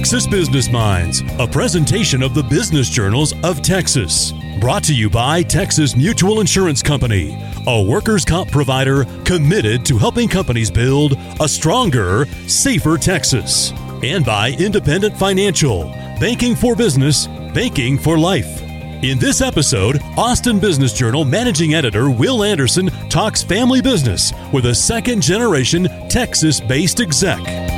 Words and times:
Texas 0.00 0.26
Business 0.26 0.70
Minds, 0.70 1.22
a 1.38 1.46
presentation 1.46 2.22
of 2.22 2.32
the 2.32 2.42
business 2.42 2.88
journals 2.88 3.34
of 3.44 3.60
Texas. 3.60 4.32
Brought 4.58 4.82
to 4.84 4.94
you 4.94 5.10
by 5.10 5.42
Texas 5.42 5.94
Mutual 5.94 6.40
Insurance 6.40 6.82
Company, 6.82 7.38
a 7.66 7.82
workers' 7.82 8.24
comp 8.24 8.50
provider 8.50 9.04
committed 9.26 9.84
to 9.84 9.98
helping 9.98 10.26
companies 10.26 10.70
build 10.70 11.18
a 11.38 11.46
stronger, 11.46 12.24
safer 12.46 12.96
Texas. 12.96 13.74
And 14.02 14.24
by 14.24 14.52
Independent 14.52 15.18
Financial, 15.18 15.84
banking 16.18 16.56
for 16.56 16.74
business, 16.74 17.26
banking 17.52 17.98
for 17.98 18.18
life. 18.18 18.62
In 19.02 19.18
this 19.18 19.42
episode, 19.42 20.00
Austin 20.16 20.58
Business 20.58 20.94
Journal 20.94 21.26
managing 21.26 21.74
editor 21.74 22.08
Will 22.08 22.42
Anderson 22.42 22.86
talks 23.10 23.42
family 23.42 23.82
business 23.82 24.32
with 24.50 24.64
a 24.64 24.74
second 24.74 25.20
generation 25.20 25.88
Texas 26.08 26.58
based 26.58 27.00
exec. 27.00 27.69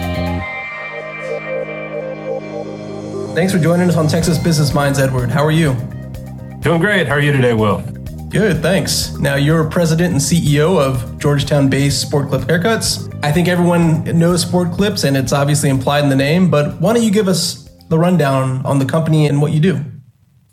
Thanks 3.35 3.51
for 3.51 3.59
joining 3.59 3.89
us 3.89 3.97
on 3.97 4.09
Texas 4.09 4.37
Business 4.37 4.75
Minds, 4.75 4.99
Edward. 4.99 5.31
How 5.31 5.43
are 5.43 5.51
you? 5.51 5.73
Doing 6.61 6.81
great. 6.83 7.09
How 7.09 7.15
are 7.15 7.21
you 7.21 7.33
today, 7.33 7.55
Will? 7.55 7.79
Good, 8.29 8.61
thanks. 8.61 9.17
Now, 9.17 9.37
you're 9.37 9.65
president 9.71 10.13
and 10.13 10.21
CEO 10.21 10.79
of 10.79 11.19
Georgetown 11.19 11.71
based 11.71 12.03
Sport 12.03 12.29
Clip 12.29 12.43
Haircuts. 12.43 13.09
I 13.25 13.33
think 13.33 13.49
everyone 13.49 14.05
knows 14.19 14.43
Sport 14.43 14.73
Clips, 14.73 15.05
and 15.05 15.17
it's 15.17 15.33
obviously 15.33 15.71
implied 15.71 16.05
in 16.05 16.11
the 16.11 16.17
name, 16.17 16.51
but 16.51 16.79
why 16.79 16.93
don't 16.93 17.03
you 17.03 17.11
give 17.11 17.27
us 17.27 17.71
the 17.89 17.99
rundown 17.99 18.65
on 18.67 18.79
the 18.79 18.85
company 18.85 19.29
and 19.29 19.41
what 19.41 19.53
you 19.53 19.61
do? 19.61 19.83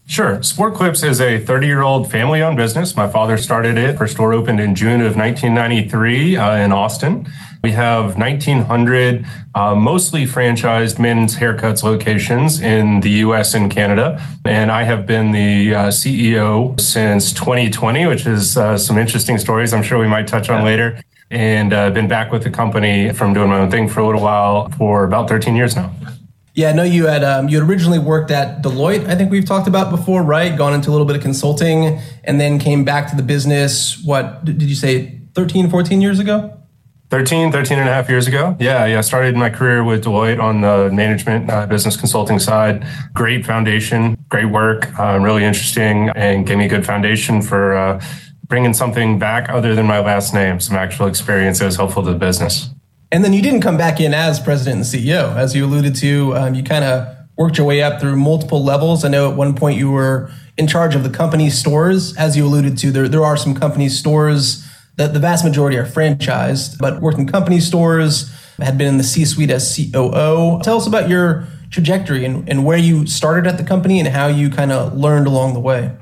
Sure. 0.09 0.41
Sport 0.41 0.73
Clips 0.73 1.03
is 1.03 1.21
a 1.21 1.37
30 1.37 1.67
year 1.67 1.83
old 1.83 2.09
family 2.09 2.41
owned 2.41 2.57
business. 2.57 2.95
My 2.95 3.07
father 3.07 3.37
started 3.37 3.77
it. 3.77 4.01
Our 4.01 4.07
store 4.07 4.33
opened 4.33 4.59
in 4.59 4.73
June 4.73 5.01
of 5.01 5.15
1993 5.15 6.35
uh, 6.35 6.55
in 6.55 6.71
Austin. 6.71 7.31
We 7.63 7.73
have 7.73 8.17
1,900 8.17 9.25
uh, 9.53 9.75
mostly 9.75 10.25
franchised 10.25 10.97
men's 10.97 11.35
haircuts 11.35 11.83
locations 11.83 12.59
in 12.59 13.01
the 13.01 13.11
US 13.27 13.53
and 13.53 13.69
Canada. 13.69 14.19
And 14.45 14.71
I 14.71 14.81
have 14.81 15.05
been 15.05 15.31
the 15.31 15.75
uh, 15.75 15.87
CEO 15.89 16.79
since 16.81 17.31
2020, 17.31 18.07
which 18.07 18.25
is 18.25 18.57
uh, 18.57 18.79
some 18.79 18.97
interesting 18.97 19.37
stories 19.37 19.73
I'm 19.73 19.83
sure 19.83 19.99
we 19.99 20.07
might 20.07 20.27
touch 20.27 20.49
on 20.49 20.65
later. 20.65 20.99
And 21.29 21.71
uh, 21.71 21.91
been 21.91 22.07
back 22.07 22.31
with 22.31 22.41
the 22.41 22.49
company 22.49 23.13
from 23.13 23.35
doing 23.35 23.49
my 23.49 23.59
own 23.59 23.69
thing 23.69 23.87
for 23.87 23.99
a 23.99 24.05
little 24.07 24.23
while 24.23 24.69
for 24.69 25.03
about 25.03 25.29
13 25.29 25.55
years 25.55 25.75
now. 25.75 25.93
Yeah, 26.53 26.69
I 26.69 26.73
know 26.73 26.83
you 26.83 27.05
had 27.05 27.23
um, 27.23 27.47
you 27.47 27.59
had 27.59 27.69
originally 27.69 27.99
worked 27.99 28.31
at 28.31 28.61
Deloitte. 28.61 29.07
I 29.07 29.15
think 29.15 29.31
we've 29.31 29.45
talked 29.45 29.67
about 29.67 29.91
before, 29.91 30.23
right? 30.23 30.57
Gone 30.57 30.73
into 30.73 30.89
a 30.89 30.91
little 30.91 31.05
bit 31.05 31.15
of 31.15 31.21
consulting 31.21 31.99
and 32.23 32.39
then 32.39 32.59
came 32.59 32.83
back 32.83 33.09
to 33.11 33.15
the 33.15 33.23
business. 33.23 34.01
What 34.03 34.43
did 34.45 34.61
you 34.61 34.75
say? 34.75 35.15
13, 35.35 35.69
14 35.69 36.01
years 36.01 36.19
ago? 36.19 36.59
13, 37.09 37.51
13 37.51 37.79
and 37.79 37.89
a 37.89 37.93
half 37.93 38.07
years 38.07 38.27
ago. 38.27 38.55
Yeah, 38.59 38.85
yeah. 38.85 38.99
I 38.99 39.01
started 39.01 39.35
my 39.35 39.49
career 39.49 39.83
with 39.83 40.03
Deloitte 40.03 40.39
on 40.39 40.61
the 40.61 40.91
management 40.91 41.49
uh, 41.49 41.65
business 41.65 41.97
consulting 41.97 42.37
side. 42.37 42.85
Great 43.13 43.45
foundation, 43.45 44.15
great 44.29 44.45
work, 44.45 44.87
uh, 44.99 45.17
really 45.19 45.43
interesting, 45.43 46.09
and 46.09 46.45
gave 46.45 46.57
me 46.57 46.65
a 46.65 46.69
good 46.69 46.85
foundation 46.85 47.41
for 47.41 47.73
uh, 47.73 48.03
bringing 48.43 48.73
something 48.73 49.17
back 49.17 49.49
other 49.49 49.73
than 49.73 49.87
my 49.87 49.99
last 49.99 50.35
name, 50.35 50.59
some 50.59 50.75
actual 50.75 51.07
experience 51.07 51.59
that 51.59 51.65
was 51.65 51.77
helpful 51.77 52.03
to 52.03 52.11
the 52.11 52.17
business. 52.17 52.69
And 53.11 53.23
then 53.23 53.33
you 53.33 53.41
didn't 53.41 53.61
come 53.61 53.77
back 53.77 53.99
in 53.99 54.13
as 54.13 54.39
president 54.39 54.75
and 54.75 54.85
CEO. 54.85 55.35
As 55.35 55.55
you 55.55 55.65
alluded 55.65 55.95
to, 55.95 56.35
um, 56.35 56.53
you 56.53 56.63
kind 56.63 56.85
of 56.85 57.07
worked 57.37 57.57
your 57.57 57.65
way 57.65 57.81
up 57.81 57.99
through 57.99 58.15
multiple 58.15 58.63
levels. 58.63 59.03
I 59.03 59.07
know 59.07 59.31
at 59.31 59.35
one 59.35 59.55
point 59.55 59.79
you 59.79 59.89
were 59.89 60.29
in 60.57 60.67
charge 60.67 60.93
of 60.93 61.03
the 61.03 61.09
company 61.09 61.49
stores. 61.49 62.15
As 62.17 62.37
you 62.37 62.45
alluded 62.45 62.77
to, 62.79 62.91
there, 62.91 63.07
there 63.07 63.23
are 63.23 63.37
some 63.37 63.55
company 63.55 63.89
stores 63.89 64.63
that 64.97 65.13
the 65.13 65.19
vast 65.19 65.43
majority 65.43 65.77
are 65.77 65.85
franchised, 65.85 66.77
but 66.77 67.01
worked 67.01 67.17
in 67.17 67.25
company 67.25 67.59
stores, 67.59 68.29
had 68.59 68.77
been 68.77 68.87
in 68.87 68.97
the 68.97 69.03
C 69.03 69.25
suite 69.25 69.49
as 69.49 69.75
COO. 69.75 70.61
Tell 70.61 70.77
us 70.77 70.85
about 70.85 71.09
your 71.09 71.47
trajectory 71.71 72.25
and, 72.25 72.47
and 72.49 72.65
where 72.65 72.77
you 72.77 73.07
started 73.07 73.47
at 73.47 73.57
the 73.57 73.63
company 73.63 73.99
and 73.99 74.09
how 74.09 74.27
you 74.27 74.49
kind 74.49 74.71
of 74.71 74.95
learned 74.95 75.25
along 75.25 75.53
the 75.53 75.59
way. 75.59 75.95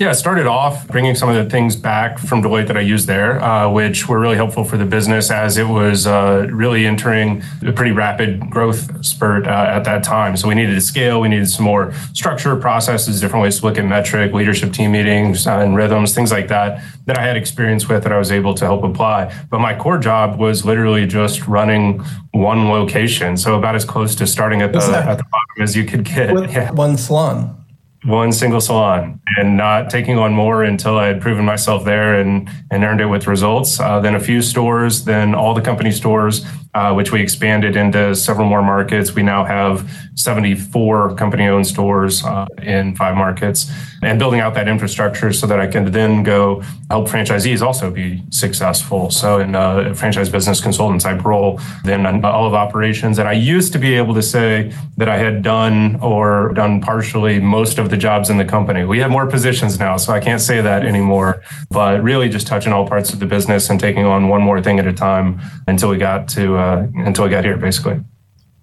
Yeah, 0.00 0.08
I 0.08 0.12
started 0.12 0.46
off 0.46 0.88
bringing 0.88 1.14
some 1.14 1.28
of 1.28 1.34
the 1.34 1.50
things 1.50 1.76
back 1.76 2.18
from 2.18 2.42
Deloitte 2.42 2.68
that 2.68 2.76
I 2.78 2.80
used 2.80 3.06
there, 3.06 3.38
uh, 3.38 3.70
which 3.70 4.08
were 4.08 4.18
really 4.18 4.36
helpful 4.36 4.64
for 4.64 4.78
the 4.78 4.86
business 4.86 5.30
as 5.30 5.58
it 5.58 5.68
was 5.68 6.06
uh, 6.06 6.48
really 6.50 6.86
entering 6.86 7.42
a 7.66 7.70
pretty 7.70 7.92
rapid 7.92 8.48
growth 8.48 9.04
spurt 9.04 9.46
uh, 9.46 9.50
at 9.50 9.84
that 9.84 10.02
time. 10.02 10.38
So 10.38 10.48
we 10.48 10.54
needed 10.54 10.74
to 10.74 10.80
scale, 10.80 11.20
we 11.20 11.28
needed 11.28 11.50
some 11.50 11.66
more 11.66 11.92
structure, 12.14 12.56
processes, 12.56 13.20
different 13.20 13.42
ways 13.42 13.60
to 13.60 13.66
look 13.66 13.76
at 13.76 13.84
metric, 13.84 14.32
leadership 14.32 14.72
team 14.72 14.92
meetings, 14.92 15.46
uh, 15.46 15.58
and 15.58 15.76
rhythms, 15.76 16.14
things 16.14 16.32
like 16.32 16.48
that, 16.48 16.82
that 17.04 17.18
I 17.18 17.22
had 17.22 17.36
experience 17.36 17.86
with 17.86 18.02
that 18.04 18.10
I 18.10 18.16
was 18.16 18.32
able 18.32 18.54
to 18.54 18.64
help 18.64 18.82
apply. 18.84 19.30
But 19.50 19.60
my 19.60 19.76
core 19.76 19.98
job 19.98 20.38
was 20.38 20.64
literally 20.64 21.06
just 21.06 21.46
running 21.46 21.98
one 22.30 22.70
location. 22.70 23.36
So 23.36 23.58
about 23.58 23.74
as 23.74 23.84
close 23.84 24.14
to 24.14 24.26
starting 24.26 24.62
at 24.62 24.72
the, 24.72 24.78
at 24.78 25.18
the 25.18 25.24
bottom 25.24 25.62
as 25.62 25.76
you 25.76 25.84
could 25.84 26.04
get. 26.04 26.32
With 26.32 26.50
yeah. 26.54 26.70
one 26.70 26.96
salon 26.96 27.59
one 28.04 28.32
single 28.32 28.60
salon 28.60 29.20
and 29.36 29.56
not 29.56 29.90
taking 29.90 30.18
on 30.18 30.32
more 30.32 30.64
until 30.64 30.98
I 30.98 31.06
had 31.06 31.20
proven 31.20 31.44
myself 31.44 31.84
there 31.84 32.18
and, 32.18 32.48
and 32.70 32.82
earned 32.82 33.00
it 33.00 33.06
with 33.06 33.26
results. 33.26 33.78
Uh, 33.78 34.00
then 34.00 34.14
a 34.14 34.20
few 34.20 34.40
stores, 34.40 35.04
then 35.04 35.34
all 35.34 35.52
the 35.52 35.60
company 35.60 35.90
stores, 35.90 36.46
uh, 36.74 36.92
which 36.94 37.10
we 37.10 37.20
expanded 37.20 37.76
into 37.76 38.14
several 38.14 38.48
more 38.48 38.62
markets. 38.62 39.14
We 39.14 39.22
now 39.22 39.44
have 39.44 39.90
74 40.14 41.16
company 41.16 41.46
owned 41.46 41.66
stores 41.66 42.24
uh, 42.24 42.46
in 42.62 42.94
five 42.94 43.16
markets 43.16 43.70
and 44.02 44.18
building 44.18 44.40
out 44.40 44.54
that 44.54 44.68
infrastructure 44.68 45.32
so 45.32 45.46
that 45.46 45.60
I 45.60 45.66
can 45.66 45.90
then 45.90 46.22
go 46.22 46.62
help 46.88 47.08
franchisees 47.08 47.60
also 47.60 47.90
be 47.90 48.22
successful. 48.30 49.10
So 49.10 49.40
in 49.40 49.54
a 49.54 49.94
franchise 49.94 50.28
business 50.28 50.60
consultant 50.60 51.00
type 51.02 51.24
role, 51.24 51.60
then 51.84 52.24
all 52.24 52.46
of 52.46 52.54
operations. 52.54 53.18
And 53.18 53.28
I 53.28 53.32
used 53.32 53.72
to 53.72 53.78
be 53.78 53.94
able 53.94 54.14
to 54.14 54.22
say 54.22 54.72
that 54.96 55.08
I 55.08 55.18
had 55.18 55.42
done 55.42 55.98
or 56.00 56.52
done 56.54 56.80
partially 56.80 57.40
most 57.40 57.78
of 57.78 57.90
the 57.90 57.96
jobs 57.96 58.30
in 58.30 58.38
the 58.38 58.44
company. 58.44 58.84
We 58.84 58.98
have 59.00 59.10
more 59.10 59.26
positions 59.26 59.78
now, 59.78 59.96
so 59.96 60.12
I 60.12 60.20
can't 60.20 60.40
say 60.40 60.60
that 60.60 60.84
anymore, 60.84 61.42
but 61.70 62.02
really 62.02 62.28
just 62.28 62.46
touching 62.46 62.72
all 62.72 62.86
parts 62.86 63.12
of 63.12 63.20
the 63.20 63.26
business 63.26 63.70
and 63.70 63.78
taking 63.78 64.04
on 64.04 64.28
one 64.28 64.42
more 64.42 64.62
thing 64.62 64.78
at 64.78 64.86
a 64.86 64.92
time 64.92 65.40
until 65.66 65.90
we 65.90 65.98
got 65.98 66.28
to 66.28 66.59
uh, 66.60 66.86
until 67.06 67.24
I 67.24 67.28
got 67.28 67.44
here, 67.44 67.56
basically. 67.56 68.00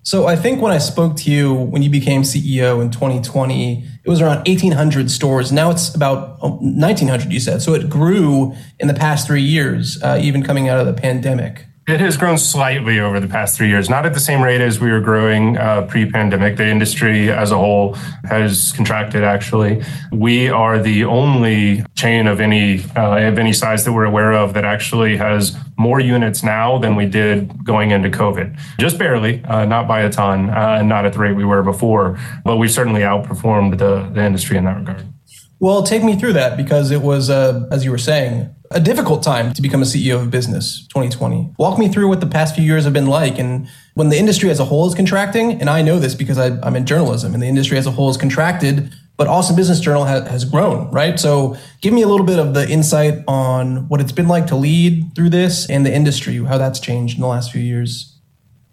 So 0.03 0.25
I 0.25 0.37
think 0.37 0.61
when 0.61 0.71
I 0.71 0.77
spoke 0.77 1.17
to 1.17 1.31
you 1.31 1.53
when 1.53 1.81
you 1.81 1.89
became 1.89 2.21
CEO 2.21 2.81
in 2.81 2.91
2020, 2.91 3.83
it 4.05 4.09
was 4.09 4.21
around 4.21 4.47
1,800 4.47 5.11
stores. 5.11 5.51
Now 5.51 5.69
it's 5.69 5.93
about 5.93 6.41
1,900. 6.41 7.33
You 7.33 7.41
said 7.41 7.61
so. 7.61 7.73
It 7.73 7.89
grew 7.89 8.53
in 8.79 8.87
the 8.87 8.93
past 8.93 9.27
three 9.27 9.41
years, 9.41 10.01
uh, 10.01 10.17
even 10.21 10.43
coming 10.43 10.69
out 10.69 10.79
of 10.79 10.85
the 10.85 10.93
pandemic. 10.93 11.65
It 11.87 12.01
has 12.01 12.17
grown 12.17 12.37
slightly 12.37 12.99
over 12.99 13.17
the 13.21 13.29
past 13.29 13.55
three 13.55 13.69
years, 13.69 13.89
not 13.89 14.05
at 14.05 14.13
the 14.13 14.19
same 14.19 14.41
rate 14.41 14.59
as 14.59 14.77
we 14.77 14.91
were 14.91 14.99
growing 14.99 15.57
uh, 15.57 15.83
pre 15.83 16.05
pandemic. 16.11 16.57
The 16.57 16.67
industry 16.67 17.31
as 17.31 17.49
a 17.49 17.55
whole 17.55 17.93
has 18.25 18.73
contracted, 18.73 19.23
actually. 19.23 19.81
We 20.11 20.49
are 20.49 20.79
the 20.79 21.05
only 21.05 21.85
chain 21.95 22.27
of 22.27 22.41
any, 22.41 22.83
uh, 22.97 23.29
of 23.29 23.39
any 23.39 23.53
size 23.53 23.85
that 23.85 23.93
we're 23.93 24.03
aware 24.03 24.33
of 24.33 24.53
that 24.55 24.65
actually 24.65 25.15
has 25.15 25.55
more 25.77 26.01
units 26.01 26.43
now 26.43 26.77
than 26.77 26.97
we 26.97 27.05
did 27.05 27.63
going 27.63 27.91
into 27.91 28.09
COVID. 28.09 28.59
Just 28.81 28.97
barely, 28.97 29.41
uh, 29.45 29.63
not 29.63 29.87
by 29.87 30.01
a 30.01 30.11
ton, 30.11 30.49
uh, 30.49 30.75
and 30.79 30.89
not 30.89 31.05
at 31.05 31.13
the 31.13 31.19
rate 31.19 31.37
we 31.37 31.45
were 31.45 31.63
before, 31.63 32.19
but 32.43 32.57
we 32.57 32.67
certainly 32.67 33.01
outperformed 33.01 33.77
the, 33.77 34.09
the 34.13 34.25
industry 34.25 34.57
in 34.57 34.65
that 34.65 34.75
regard. 34.75 35.05
Well, 35.59 35.83
take 35.83 36.03
me 36.03 36.19
through 36.19 36.33
that 36.33 36.57
because 36.57 36.91
it 36.91 37.01
was, 37.01 37.29
uh, 37.29 37.67
as 37.71 37.83
you 37.83 37.91
were 37.91 37.97
saying, 37.97 38.53
a 38.71 38.79
difficult 38.79 39.23
time 39.23 39.53
to 39.53 39.61
become 39.61 39.81
a 39.81 39.85
CEO 39.85 40.15
of 40.15 40.23
a 40.23 40.29
business, 40.29 40.85
2020. 40.87 41.53
Walk 41.57 41.79
me 41.79 41.87
through 41.87 42.07
what 42.07 42.19
the 42.19 42.27
past 42.27 42.55
few 42.55 42.63
years 42.63 42.83
have 42.83 42.93
been 42.93 43.07
like. 43.07 43.39
And 43.39 43.67
when 43.93 44.09
the 44.09 44.17
industry 44.17 44.49
as 44.49 44.59
a 44.59 44.65
whole 44.65 44.87
is 44.87 44.95
contracting, 44.95 45.59
and 45.61 45.69
I 45.69 45.81
know 45.81 45.99
this 45.99 46.15
because 46.15 46.37
I, 46.37 46.47
am 46.67 46.75
in 46.75 46.85
journalism 46.85 47.33
and 47.33 47.41
the 47.41 47.47
industry 47.47 47.77
as 47.77 47.87
a 47.87 47.91
whole 47.91 48.09
is 48.09 48.17
contracted, 48.17 48.93
but 49.15 49.27
Austin 49.27 49.55
Business 49.55 49.79
Journal 49.79 50.05
ha- 50.05 50.25
has 50.25 50.45
grown, 50.45 50.91
right? 50.91 51.19
So 51.19 51.57
give 51.81 51.93
me 51.93 52.01
a 52.03 52.07
little 52.07 52.25
bit 52.25 52.39
of 52.39 52.53
the 52.53 52.69
insight 52.69 53.23
on 53.27 53.87
what 53.89 54.01
it's 54.01 54.11
been 54.11 54.27
like 54.27 54.47
to 54.47 54.55
lead 54.55 55.15
through 55.15 55.29
this 55.29 55.69
and 55.69 55.85
the 55.85 55.93
industry, 55.93 56.37
how 56.37 56.57
that's 56.57 56.79
changed 56.79 57.15
in 57.15 57.21
the 57.21 57.27
last 57.27 57.51
few 57.51 57.61
years. 57.61 58.16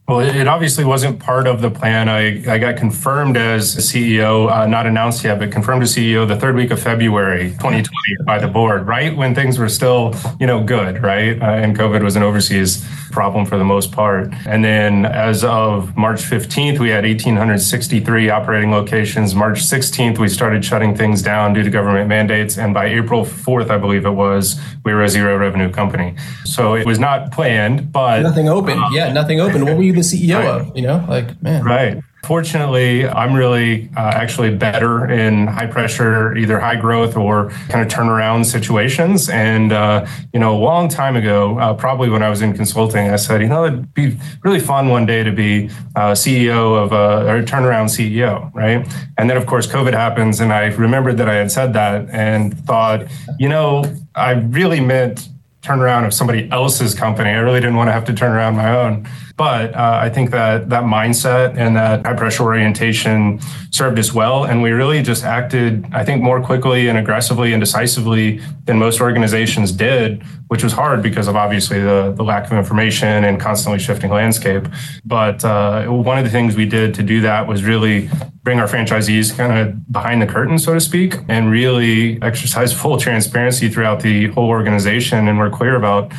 Well, 0.07 0.21
it 0.21 0.47
obviously 0.47 0.85
wasn't 0.85 1.19
part 1.19 1.47
of 1.47 1.63
the 1.63 1.71
plan. 1.71 2.11
I, 2.11 2.45
I 2.53 2.59
got 2.59 2.77
confirmed 2.77 3.39
as 3.39 3.75
CEO, 3.75 4.51
uh, 4.51 4.67
not 4.67 4.87
announced 4.87 5.25
yet, 5.25 5.39
but 5.39 5.51
confirmed 5.51 5.83
as 5.83 5.97
CEO 5.97 6.29
the 6.29 6.37
third 6.37 6.57
week 6.57 6.71
of 6.71 6.79
February 6.79 7.53
2020 7.53 7.89
by 8.27 8.39
the 8.39 8.47
board, 8.47 8.87
right 8.87 9.17
when 9.17 9.35
things 9.35 9.59
were 9.59 9.71
still, 9.71 10.15
you 10.39 10.47
know, 10.47 10.63
good, 10.63 11.03
right? 11.03 11.41
Uh, 11.41 11.47
and 11.47 11.75
COVID 11.75 12.03
was 12.03 12.17
an 12.17 12.23
overseas 12.23 12.87
problem 13.15 13.47
for 13.47 13.57
the 13.57 13.65
most 13.65 13.93
part. 13.93 14.35
And 14.45 14.65
then 14.65 15.07
as 15.07 15.45
of 15.45 15.97
March 15.97 16.23
15th, 16.23 16.81
we 16.81 16.89
had 16.91 17.05
1,863 17.05 18.29
operating 18.29 18.73
locations. 18.73 19.35
March 19.35 19.61
16th, 19.61 20.19
we 20.19 20.29
started 20.29 20.65
shutting 20.65 20.97
things 20.97 21.23
down 21.23 21.55
due 21.55 21.63
to 21.63 21.71
government 21.71 22.09
mandates. 22.09 22.59
And 22.59 22.75
by 22.75 22.87
April 22.87 23.25
4th, 23.25 23.71
I 23.71 23.79
believe 23.79 24.05
it 24.05 24.11
was, 24.11 24.61
we 24.85 24.93
were 24.93 25.05
a 25.05 25.09
zero 25.09 25.39
revenue 25.39 25.71
company. 25.71 26.17
So 26.45 26.75
it 26.75 26.85
was 26.85 26.99
not 26.99 27.31
planned, 27.31 27.93
but 27.93 28.21
nothing 28.23 28.49
open. 28.49 28.83
Yeah, 28.93 29.13
nothing 29.13 29.41
open. 29.41 29.65
What 29.65 29.77
were 29.77 29.83
you 29.83 29.93
the 29.93 30.01
CEO 30.01 30.39
right. 30.39 30.69
of? 30.69 30.77
You 30.77 30.83
know, 30.83 31.05
like 31.09 31.41
man. 31.41 31.65
Right. 31.65 32.03
Fortunately, 32.25 33.07
I'm 33.07 33.35
really 33.35 33.91
uh, 33.97 34.01
actually 34.01 34.55
better 34.55 35.11
in 35.11 35.47
high 35.47 35.67
pressure, 35.67 36.35
either 36.37 36.59
high 36.59 36.77
growth 36.77 37.17
or 37.17 37.51
kind 37.69 37.85
of 37.85 37.93
turnaround 37.93 38.47
situations. 38.47 39.29
And, 39.29 39.73
uh, 39.73 40.07
you 40.33 40.41
know, 40.41 40.57
a 40.57 40.59
long 40.59 40.89
time 40.89 41.17
ago, 41.17 41.59
uh, 41.59 41.75
probably 41.75 42.09
when 42.09 42.23
I 42.23 42.31
was 42.31 42.41
in 42.41 42.55
consulting, 42.55 43.11
I 43.11 43.17
said, 43.17 43.43
you 43.43 43.49
know, 43.49 43.67
it'd 43.67 43.93
be 43.93 44.17
really 44.43 44.59
fun 44.59 44.89
one 44.89 45.05
day 45.05 45.23
to 45.23 45.33
be 45.33 45.69
uh, 45.97 46.13
CEO 46.13 46.83
of 46.83 46.93
a, 46.93 47.29
or 47.31 47.37
a 47.37 47.45
turnaround 47.45 47.91
CEO, 47.91 48.53
right? 48.55 48.89
And 49.19 49.29
then, 49.29 49.37
of 49.37 49.45
course, 49.45 49.67
COVID 49.67 49.93
happens. 49.93 50.41
And 50.41 50.51
I 50.51 50.67
remembered 50.67 51.19
that 51.19 51.29
I 51.29 51.35
had 51.35 51.53
said 51.53 51.75
that 51.75 52.09
and 52.09 52.59
thought, 52.61 53.07
you 53.39 53.51
know, 53.51 53.85
I 54.15 54.33
really 54.33 54.81
meant 54.81 55.29
turnaround 55.65 56.07
of 56.07 56.15
somebody 56.15 56.51
else's 56.51 56.95
company. 56.95 57.31
I 57.31 57.39
really 57.39 57.61
didn't 57.61 57.77
want 57.77 57.89
to 57.89 57.93
have 57.93 58.05
to 58.07 58.15
turn 58.15 58.33
around 58.33 58.57
my 58.57 58.75
own. 58.77 59.09
But 59.37 59.75
uh, 59.75 59.99
I 60.01 60.11
think 60.11 60.31
that 60.31 60.71
that 60.71 60.85
mindset 60.85 61.57
and 61.57 61.75
that 61.75 62.07
high 62.07 62.15
pressure 62.15 62.45
orientation 62.45 63.41
served 63.71 63.99
us 63.99 64.15
well. 64.15 64.45
And 64.45 64.63
we 64.63 64.71
really 64.71 65.03
just 65.03 65.25
acted, 65.25 65.87
I 65.93 66.05
think, 66.05 66.23
more 66.23 66.41
quickly 66.41 66.89
and 66.89 66.97
aggressively 66.97 67.53
and 67.53 67.61
decisively 67.61 68.41
than 68.67 68.79
most 68.79 69.01
organizations 69.01 69.73
did, 69.73 70.23
which 70.47 70.63
was 70.63 70.73
hard 70.73 71.03
because 71.03 71.27
of 71.27 71.35
obviously 71.35 71.81
the, 71.81 72.15
the 72.17 72.23
lack 72.23 72.47
of 72.47 72.53
information 72.53 73.25
and 73.25 73.41
constantly 73.41 73.81
shifting 73.81 74.11
landscape. 74.11 74.69
But 75.05 75.45
uh, 75.45 75.87
one 75.87 76.17
of 76.17 76.25
the 76.25 76.31
things 76.31 76.55
we 76.55 76.67
did 76.67 76.95
to 76.95 77.03
do 77.03 77.21
that 77.23 77.49
was 77.49 77.65
really 77.65 78.09
bring 78.45 78.61
our 78.61 78.69
franchisees 78.69 79.37
kind 79.37 79.59
of 79.59 79.91
behind 79.91 80.23
the 80.23 80.27
curtain, 80.27 80.61
so 80.61 80.75
to 80.75 80.81
speak, 80.81 81.17
and 81.29 81.51
really 81.51 82.23
exercise 82.23 82.73
full 82.81 82.99
transparency 82.99 83.69
throughout 83.69 84.01
the 84.01 84.29
whole 84.29 84.49
organization. 84.49 85.27
And 85.27 85.39
we're 85.39 85.51
clear 85.51 85.75
about 85.75 86.13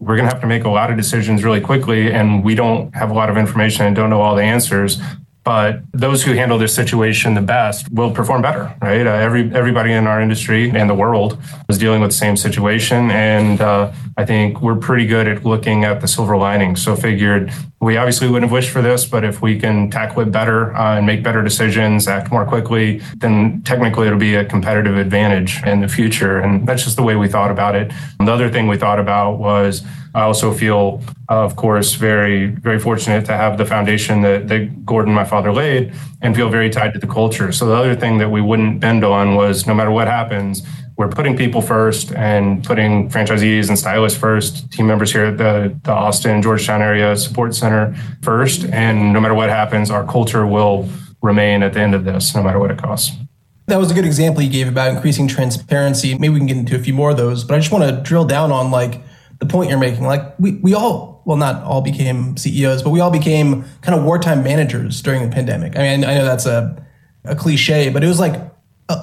we're 0.00 0.16
going 0.16 0.26
to 0.26 0.32
have 0.32 0.40
to 0.40 0.46
make 0.46 0.64
a 0.64 0.68
lot 0.68 0.90
of 0.90 0.96
decisions 0.96 1.44
really 1.44 1.60
quickly 1.60 2.10
and 2.10 2.42
we 2.42 2.54
don't 2.54 2.94
have 2.94 3.10
a 3.10 3.14
lot 3.14 3.30
of 3.30 3.36
information 3.36 3.86
and 3.86 3.94
don't 3.94 4.10
know 4.10 4.20
all 4.20 4.34
the 4.34 4.42
answers 4.42 4.98
but 5.42 5.80
those 5.92 6.22
who 6.22 6.32
handle 6.32 6.58
this 6.58 6.74
situation 6.74 7.34
the 7.34 7.40
best 7.40 7.90
will 7.92 8.10
perform 8.10 8.42
better 8.42 8.74
right? 8.82 9.06
Uh, 9.06 9.10
every 9.10 9.50
everybody 9.54 9.92
in 9.92 10.06
our 10.06 10.20
industry 10.20 10.70
and 10.70 10.88
the 10.88 10.94
world 10.94 11.38
is 11.68 11.78
dealing 11.78 12.00
with 12.00 12.10
the 12.10 12.16
same 12.16 12.36
situation 12.36 13.10
and 13.10 13.60
uh, 13.60 13.92
i 14.16 14.24
think 14.24 14.60
we're 14.60 14.76
pretty 14.76 15.06
good 15.06 15.28
at 15.28 15.44
looking 15.44 15.84
at 15.84 16.00
the 16.00 16.08
silver 16.08 16.36
lining. 16.36 16.76
So 16.76 16.96
figured 16.96 17.52
we 17.80 17.96
obviously 17.96 18.28
wouldn't 18.28 18.44
have 18.44 18.52
wished 18.52 18.70
for 18.70 18.82
this 18.82 19.06
but 19.06 19.24
if 19.24 19.40
we 19.40 19.58
can 19.58 19.90
tackle 19.90 20.22
it 20.22 20.30
better 20.30 20.74
uh, 20.76 20.96
and 20.96 21.06
make 21.06 21.22
better 21.22 21.42
decisions 21.42 22.06
act 22.06 22.30
more 22.30 22.44
quickly 22.44 23.00
then 23.16 23.62
technically 23.62 24.06
it'll 24.06 24.18
be 24.18 24.34
a 24.34 24.44
competitive 24.44 24.96
advantage 24.96 25.62
in 25.64 25.80
the 25.80 25.88
future 25.88 26.38
and 26.38 26.66
that's 26.66 26.84
just 26.84 26.96
the 26.96 27.02
way 27.02 27.16
we 27.16 27.28
thought 27.28 27.50
about 27.50 27.74
it 27.74 27.92
and 28.18 28.28
the 28.28 28.32
other 28.32 28.50
thing 28.50 28.68
we 28.68 28.76
thought 28.76 28.98
about 28.98 29.38
was 29.38 29.82
I 30.12 30.22
also 30.22 30.52
feel, 30.52 31.02
of 31.28 31.54
course, 31.54 31.94
very, 31.94 32.46
very 32.46 32.80
fortunate 32.80 33.24
to 33.26 33.36
have 33.36 33.58
the 33.58 33.64
foundation 33.64 34.22
that, 34.22 34.48
that 34.48 34.84
Gordon, 34.84 35.14
my 35.14 35.24
father, 35.24 35.52
laid 35.52 35.92
and 36.20 36.34
feel 36.34 36.48
very 36.48 36.68
tied 36.68 36.94
to 36.94 36.98
the 36.98 37.06
culture. 37.06 37.52
So 37.52 37.66
the 37.66 37.74
other 37.74 37.94
thing 37.94 38.18
that 38.18 38.28
we 38.28 38.40
wouldn't 38.40 38.80
bend 38.80 39.04
on 39.04 39.36
was 39.36 39.68
no 39.68 39.74
matter 39.74 39.92
what 39.92 40.08
happens, 40.08 40.66
we're 41.00 41.08
putting 41.08 41.34
people 41.34 41.62
first 41.62 42.12
and 42.12 42.62
putting 42.62 43.08
franchisees 43.08 43.70
and 43.70 43.78
stylists 43.78 44.18
first, 44.18 44.70
team 44.70 44.86
members 44.86 45.10
here 45.10 45.24
at 45.24 45.38
the, 45.38 45.74
the 45.82 45.90
Austin, 45.90 46.42
Georgetown 46.42 46.82
area 46.82 47.16
support 47.16 47.54
center 47.54 47.94
first. 48.20 48.66
And 48.66 49.10
no 49.14 49.18
matter 49.18 49.32
what 49.32 49.48
happens, 49.48 49.90
our 49.90 50.06
culture 50.06 50.46
will 50.46 50.90
remain 51.22 51.62
at 51.62 51.72
the 51.72 51.80
end 51.80 51.94
of 51.94 52.04
this, 52.04 52.34
no 52.34 52.42
matter 52.42 52.58
what 52.58 52.70
it 52.70 52.76
costs. 52.76 53.16
That 53.66 53.78
was 53.78 53.90
a 53.90 53.94
good 53.94 54.04
example 54.04 54.42
you 54.42 54.50
gave 54.50 54.68
about 54.68 54.94
increasing 54.94 55.26
transparency. 55.26 56.18
Maybe 56.18 56.34
we 56.34 56.40
can 56.40 56.46
get 56.46 56.58
into 56.58 56.76
a 56.76 56.78
few 56.78 56.92
more 56.92 57.12
of 57.12 57.16
those, 57.16 57.44
but 57.44 57.54
I 57.54 57.60
just 57.60 57.72
want 57.72 57.84
to 57.84 58.02
drill 58.02 58.26
down 58.26 58.52
on 58.52 58.70
like 58.70 59.00
the 59.38 59.46
point 59.46 59.70
you're 59.70 59.78
making. 59.78 60.04
Like 60.04 60.38
we, 60.38 60.56
we 60.56 60.74
all, 60.74 61.22
well, 61.24 61.38
not 61.38 61.62
all 61.62 61.80
became 61.80 62.36
CEOs, 62.36 62.82
but 62.82 62.90
we 62.90 63.00
all 63.00 63.10
became 63.10 63.64
kind 63.80 63.98
of 63.98 64.04
wartime 64.04 64.42
managers 64.42 65.00
during 65.00 65.22
the 65.22 65.34
pandemic. 65.34 65.78
I 65.78 65.96
mean, 65.96 66.04
I 66.04 66.12
know 66.12 66.26
that's 66.26 66.44
a, 66.44 66.86
a 67.24 67.34
cliche, 67.34 67.88
but 67.88 68.04
it 68.04 68.06
was 68.06 68.20
like 68.20 68.34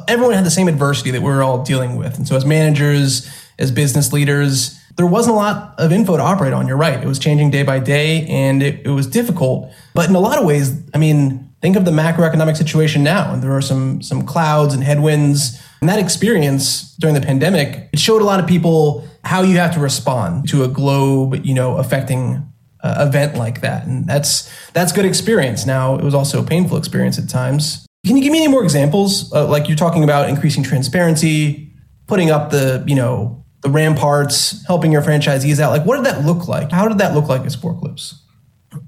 everyone 0.08 0.34
had 0.34 0.46
the 0.46 0.52
same 0.52 0.68
adversity 0.68 1.12
that 1.12 1.22
we 1.22 1.30
were 1.30 1.44
all 1.44 1.64
dealing 1.64 1.96
with. 1.96 2.18
And 2.18 2.28
so 2.28 2.36
as 2.36 2.46
managers, 2.46 3.30
as 3.60 3.72
business 3.72 4.14
leaders, 4.14 4.80
there 4.98 5.06
wasn't 5.06 5.36
a 5.36 5.38
lot 5.38 5.76
of 5.78 5.92
info 5.92 6.18
to 6.18 6.24
operate 6.24 6.54
on. 6.54 6.68
You're 6.68 6.78
right. 6.78 7.02
It 7.02 7.08
was 7.08 7.20
changing 7.20 7.52
day 7.52 7.64
by 7.64 7.80
day 7.80 8.26
and 8.28 8.64
it, 8.64 8.86
it 8.86 8.90
was 8.90 9.08
difficult. 9.08 9.72
But 9.94 10.10
in 10.10 10.16
a 10.16 10.20
lot 10.20 10.40
of 10.40 10.46
ways, 10.46 10.82
I 10.94 10.98
mean, 10.98 11.54
think 11.62 11.76
of 11.76 11.86
the 11.86 11.92
macroeconomic 11.92 12.58
situation 12.58 13.04
now. 13.04 13.34
And 13.34 13.42
there 13.42 13.56
are 13.56 13.62
some, 13.62 14.02
some 14.02 14.24
clouds 14.24 14.74
and 14.74 14.84
headwinds. 14.84 15.62
And 15.82 15.90
that 15.90 16.00
experience 16.00 16.96
during 16.96 17.14
the 17.14 17.22
pandemic, 17.22 17.90
it 17.94 18.00
showed 18.00 18.22
a 18.22 18.26
lot 18.26 18.40
of 18.40 18.48
people 18.48 19.08
how 19.24 19.44
you 19.44 19.58
have 19.58 19.74
to 19.74 19.80
respond 19.80 20.50
to 20.50 20.64
a 20.64 20.68
globe, 20.68 21.46
you 21.46 21.54
know, 21.54 21.78
affecting 21.78 22.52
uh, 22.82 23.06
event 23.08 23.36
like 23.36 23.62
that. 23.62 23.86
And 23.86 24.06
that's 24.08 24.52
that's 24.72 24.92
good 24.92 25.06
experience. 25.06 25.66
Now, 25.66 25.96
it 25.96 26.04
was 26.04 26.14
also 26.14 26.42
a 26.42 26.46
painful 26.46 26.78
experience 26.78 27.20
at 27.20 27.30
times. 27.30 27.87
Can 28.08 28.18
you 28.18 28.24
give 28.24 28.32
me 28.32 28.40
any 28.40 28.48
more 28.48 28.64
examples? 28.64 29.32
Uh, 29.34 29.48
like 29.48 29.68
you're 29.68 29.78
talking 29.78 30.04
about 30.04 30.30
increasing 30.30 30.64
transparency, 30.64 31.72
putting 32.08 32.32
up 32.32 32.50
the, 32.50 32.84
you 32.88 32.96
know, 32.96 33.44
the 33.62 33.70
ramparts, 33.70 34.66
helping 34.66 34.92
your 34.92 35.02
franchisees 35.02 35.60
out. 35.60 35.72
Like, 35.72 35.86
what 35.86 35.98
did 35.98 36.06
that 36.06 36.26
look 36.26 36.48
like? 36.48 36.72
How 36.72 36.88
did 36.88 37.00
that 37.00 37.14
look 37.14 37.28
like 37.28 37.42
as 37.42 37.54
Sport 37.54 37.80
Clips? 37.80 38.24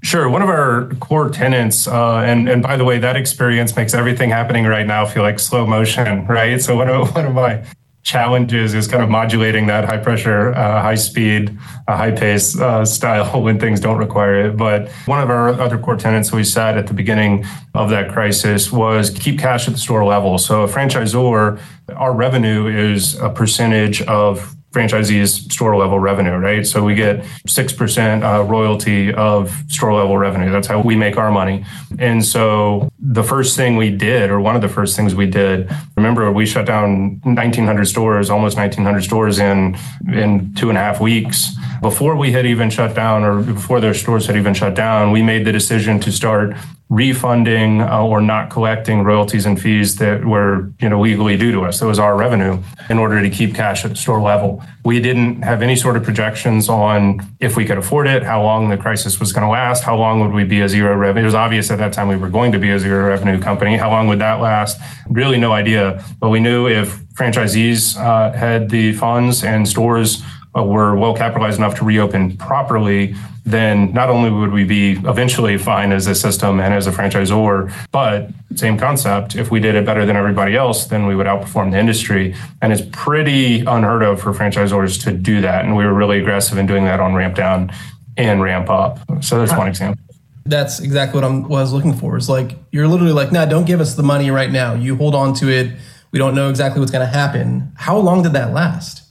Sure. 0.02 0.28
One 0.28 0.42
of 0.42 0.48
our 0.48 0.88
core 1.00 1.30
tenants, 1.30 1.86
uh, 1.88 2.18
and 2.18 2.48
and 2.48 2.62
by 2.62 2.76
the 2.76 2.84
way, 2.84 2.98
that 2.98 3.16
experience 3.16 3.74
makes 3.76 3.94
everything 3.94 4.30
happening 4.30 4.64
right 4.64 4.86
now 4.86 5.04
feel 5.06 5.22
like 5.22 5.38
slow 5.38 5.66
motion, 5.66 6.26
right? 6.28 6.60
So 6.60 6.76
one 6.76 6.88
of 6.88 7.14
one 7.14 7.26
of 7.26 7.34
my 7.34 7.64
challenges 8.02 8.74
is 8.74 8.88
kind 8.88 9.02
of 9.02 9.10
modulating 9.10 9.66
that 9.66 9.84
high 9.84 9.98
pressure, 9.98 10.52
uh, 10.54 10.82
high 10.82 10.94
speed, 10.94 11.56
uh, 11.86 11.96
high 11.96 12.10
pace 12.10 12.58
uh, 12.58 12.84
style 12.84 13.42
when 13.42 13.60
things 13.60 13.80
don't 13.80 13.98
require 13.98 14.46
it. 14.46 14.56
But 14.56 14.88
one 15.06 15.20
of 15.20 15.30
our 15.30 15.48
other 15.48 15.78
core 15.78 15.96
tenants 15.96 16.32
we 16.32 16.44
said 16.44 16.78
at 16.78 16.86
the 16.86 16.94
beginning 16.94 17.44
of 17.74 17.90
that 17.90 18.10
crisis 18.10 18.72
was 18.72 19.10
keep 19.10 19.38
cash 19.38 19.68
at 19.68 19.74
the 19.74 19.80
store 19.80 20.04
level. 20.04 20.38
So 20.38 20.62
a 20.62 20.68
franchisor, 20.68 21.60
our 21.94 22.12
revenue 22.12 22.66
is 22.66 23.16
a 23.16 23.30
percentage 23.30 24.02
of 24.02 24.56
franchisees 24.72 25.50
store 25.50 25.76
level 25.76 25.98
revenue, 25.98 26.36
right? 26.36 26.66
So 26.66 26.84
we 26.84 26.94
get 26.94 27.20
6% 27.48 28.22
uh, 28.22 28.44
royalty 28.44 29.12
of 29.12 29.50
store 29.68 29.94
level 29.94 30.16
revenue. 30.16 30.50
That's 30.50 30.68
how 30.68 30.80
we 30.80 30.94
make 30.94 31.16
our 31.16 31.30
money. 31.30 31.64
And 31.98 32.24
so 32.24 32.88
the 33.00 33.24
first 33.24 33.56
thing 33.56 33.76
we 33.76 33.90
did, 33.90 34.30
or 34.30 34.40
one 34.40 34.54
of 34.54 34.62
the 34.62 34.68
first 34.68 34.96
things 34.96 35.14
we 35.14 35.26
did, 35.26 35.70
remember 35.96 36.30
we 36.30 36.46
shut 36.46 36.66
down 36.66 37.20
1900 37.24 37.84
stores, 37.86 38.30
almost 38.30 38.56
1900 38.56 39.02
stores 39.02 39.38
in, 39.40 39.76
in 40.12 40.54
two 40.54 40.68
and 40.68 40.78
a 40.78 40.80
half 40.80 41.00
weeks. 41.00 41.56
Before 41.80 42.14
we 42.14 42.30
had 42.30 42.46
even 42.46 42.70
shut 42.70 42.94
down 42.94 43.24
or 43.24 43.42
before 43.42 43.80
their 43.80 43.94
stores 43.94 44.26
had 44.26 44.36
even 44.36 44.54
shut 44.54 44.74
down, 44.74 45.10
we 45.10 45.22
made 45.22 45.44
the 45.44 45.52
decision 45.52 45.98
to 46.00 46.12
start 46.12 46.54
refunding 46.90 47.80
uh, 47.80 48.02
or 48.02 48.20
not 48.20 48.50
collecting 48.50 49.04
royalties 49.04 49.46
and 49.46 49.62
fees 49.62 49.96
that 49.96 50.24
were 50.24 50.72
you 50.80 50.88
know 50.88 51.00
legally 51.00 51.36
due 51.36 51.52
to 51.52 51.60
us. 51.60 51.78
That 51.78 51.86
was 51.86 52.00
our 52.00 52.16
revenue 52.16 52.60
in 52.90 52.98
order 52.98 53.22
to 53.22 53.30
keep 53.30 53.54
cash 53.54 53.84
at 53.84 53.96
store 53.96 54.20
level. 54.20 54.62
We 54.84 54.98
didn't 54.98 55.42
have 55.42 55.62
any 55.62 55.76
sort 55.76 55.96
of 55.96 56.02
projections 56.02 56.68
on 56.68 57.20
if 57.38 57.56
we 57.56 57.64
could 57.64 57.78
afford 57.78 58.08
it 58.08 58.24
how 58.24 58.42
long 58.42 58.68
the 58.70 58.76
crisis 58.76 59.20
was 59.20 59.32
going 59.32 59.44
to 59.44 59.48
last 59.48 59.84
how 59.84 59.96
long 59.96 60.20
would 60.20 60.32
we 60.32 60.42
be 60.42 60.60
a 60.62 60.68
zero 60.68 60.96
revenue. 60.96 61.22
It 61.22 61.26
was 61.26 61.34
obvious 61.34 61.70
at 61.70 61.78
that 61.78 61.92
time 61.92 62.08
we 62.08 62.16
were 62.16 62.28
going 62.28 62.50
to 62.52 62.58
be 62.58 62.70
a 62.70 62.78
zero 62.78 63.08
revenue 63.08 63.40
company. 63.40 63.76
How 63.76 63.90
long 63.90 64.08
would 64.08 64.18
that 64.18 64.40
last? 64.40 64.80
Really 65.08 65.38
no 65.38 65.52
idea. 65.52 66.04
But 66.18 66.30
we 66.30 66.40
knew 66.40 66.66
if 66.66 66.98
franchisees 67.14 67.96
uh, 67.96 68.36
had 68.36 68.68
the 68.70 68.94
funds 68.94 69.44
and 69.44 69.68
stores 69.68 70.24
Uh, 70.52 70.64
were 70.64 70.96
well 70.96 71.14
capitalized 71.14 71.58
enough 71.58 71.76
to 71.76 71.84
reopen 71.84 72.36
properly, 72.36 73.14
then 73.44 73.92
not 73.92 74.10
only 74.10 74.28
would 74.30 74.50
we 74.50 74.64
be 74.64 74.92
eventually 75.08 75.56
fine 75.56 75.92
as 75.92 76.08
a 76.08 76.14
system 76.14 76.58
and 76.58 76.74
as 76.74 76.88
a 76.88 76.90
franchisor, 76.90 77.72
but 77.92 78.30
same 78.56 78.76
concept, 78.76 79.36
if 79.36 79.52
we 79.52 79.60
did 79.60 79.76
it 79.76 79.86
better 79.86 80.04
than 80.04 80.16
everybody 80.16 80.56
else, 80.56 80.86
then 80.86 81.06
we 81.06 81.14
would 81.14 81.28
outperform 81.28 81.70
the 81.70 81.78
industry. 81.78 82.34
And 82.60 82.72
it's 82.72 82.82
pretty 82.90 83.60
unheard 83.60 84.02
of 84.02 84.20
for 84.20 84.32
franchisors 84.32 85.00
to 85.04 85.12
do 85.12 85.40
that. 85.40 85.64
And 85.64 85.76
we 85.76 85.84
were 85.84 85.94
really 85.94 86.18
aggressive 86.18 86.58
in 86.58 86.66
doing 86.66 86.84
that 86.84 86.98
on 86.98 87.14
ramp 87.14 87.36
down 87.36 87.70
and 88.16 88.42
ramp 88.42 88.68
up. 88.68 88.98
So 89.22 89.38
that's 89.38 89.56
one 89.56 89.68
example. 89.68 90.02
That's 90.46 90.80
exactly 90.80 91.20
what, 91.20 91.24
I'm, 91.24 91.48
what 91.48 91.58
I 91.58 91.62
was 91.62 91.72
looking 91.72 91.94
for. 91.94 92.16
Is 92.16 92.28
like, 92.28 92.58
you're 92.72 92.88
literally 92.88 93.12
like, 93.12 93.30
nah, 93.30 93.46
don't 93.46 93.66
give 93.66 93.80
us 93.80 93.94
the 93.94 94.02
money 94.02 94.32
right 94.32 94.50
now. 94.50 94.74
You 94.74 94.96
hold 94.96 95.14
on 95.14 95.32
to 95.34 95.48
it. 95.48 95.76
We 96.10 96.18
don't 96.18 96.34
know 96.34 96.50
exactly 96.50 96.80
what's 96.80 96.90
going 96.90 97.06
to 97.06 97.12
happen. 97.12 97.70
How 97.76 97.96
long 97.98 98.24
did 98.24 98.32
that 98.32 98.52
last? 98.52 99.06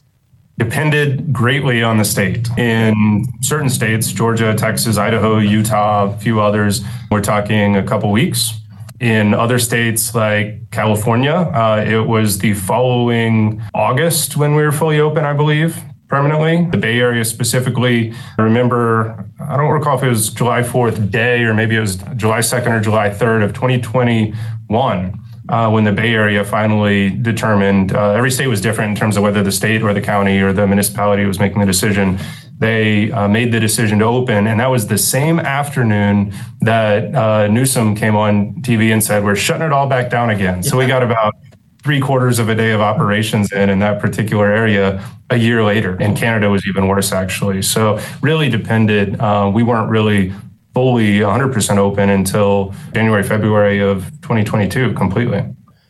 Depended 0.60 1.32
greatly 1.32 1.82
on 1.82 1.98
the 1.98 2.06
state. 2.06 2.48
In 2.58 3.26
certain 3.42 3.70
states, 3.70 4.12
Georgia, 4.12 4.54
Texas, 4.54 4.98
Idaho, 4.98 5.40
Utah, 5.40 6.14
a 6.14 6.18
few 6.18 6.42
others, 6.42 6.82
we're 7.10 7.22
talking 7.22 7.78
a 7.78 7.84
couple 7.84 8.12
weeks. 8.12 8.54
In 9.00 9.34
other 9.34 9.58
states 9.58 10.14
like 10.14 10.70
California, 10.72 11.34
uh, 11.34 11.84
it 11.88 12.06
was 12.06 12.40
the 12.40 12.54
following 12.54 13.64
August 13.74 14.36
when 14.36 14.54
we 14.56 14.62
were 14.62 14.74
fully 14.74 15.00
open, 15.00 15.24
I 15.24 15.32
believe, 15.32 15.82
permanently. 16.10 16.66
The 16.70 16.78
Bay 16.78 17.00
Area 17.00 17.24
specifically, 17.24 18.14
I 18.38 18.42
remember, 18.42 19.26
I 19.40 19.56
don't 19.56 19.72
recall 19.72 19.98
if 19.98 20.04
it 20.04 20.10
was 20.10 20.30
July 20.30 20.62
4th 20.62 21.10
day 21.10 21.44
or 21.44 21.54
maybe 21.54 21.78
it 21.78 21.80
was 21.80 21.96
July 22.18 22.40
2nd 22.40 22.68
or 22.68 22.82
July 22.82 23.10
3rd 23.10 23.46
of 23.46 23.54
2021 23.54 25.18
uh, 25.50 25.70
when 25.70 25.84
the 25.84 25.92
Bay 25.92 26.14
Area 26.14 26.44
finally 26.46 27.10
determined 27.10 27.94
uh, 27.94 28.12
every 28.12 28.32
state 28.32 28.48
was 28.48 28.62
different 28.62 28.92
in 28.92 28.96
terms 28.96 29.18
of 29.18 29.24
whether 29.24 29.44
the 29.44 29.52
state 29.52 29.82
or 29.82 29.94
the 29.94 30.02
county 30.02 30.40
or 30.40 30.54
the 30.54 30.66
municipality 30.68 31.26
was 31.26 31.40
making 31.40 31.60
the 31.60 31.66
decision. 31.66 32.20
they 32.60 33.10
uh, 33.12 33.28
made 33.28 33.52
the 33.52 33.60
decision 33.60 34.00
to 34.00 34.06
open. 34.06 34.46
And 34.46 34.60
that 34.60 34.68
was 34.68 34.88
the 34.88 34.98
same 34.98 35.40
afternoon 35.40 36.34
that 36.62 37.16
uh, 37.16 37.48
Newsom 37.48 37.96
came 37.96 38.16
on 38.16 38.62
TV 38.62 38.92
and 38.92 39.04
said, 39.04 39.24
We're 39.24 39.36
shutting 39.36 39.66
it 39.66 39.72
all 39.72 39.88
back 39.88 40.10
down 40.10 40.30
again. 40.30 40.62
So 40.62 40.78
we 40.78 40.86
got 40.86 41.02
about 41.02 41.34
three 41.84 42.02
quarters 42.02 42.40
of 42.40 42.50
a 42.50 42.56
day 42.56 42.72
of 42.72 42.82
operations 42.82 43.52
in 43.52 43.70
in 43.70 43.80
that 43.80 44.02
particular 44.02 44.52
area 44.52 45.04
a 45.30 45.38
year 45.38 45.64
later. 45.64 45.96
And 46.00 46.18
Canada 46.18 46.50
was 46.50 46.68
even 46.68 46.88
worse, 46.88 47.12
actually. 47.12 47.62
So 47.62 48.00
really 48.22 48.50
depended. 48.50 49.20
Uh, 49.20 49.50
we 49.54 49.64
weren't 49.64 49.90
really 49.90 50.34
fully 50.74 51.20
100% 51.20 51.78
open 51.78 52.10
until 52.10 52.74
January, 52.94 53.24
February 53.24 53.82
of 53.82 54.06
2022 54.22 54.94
completely. 54.94 55.46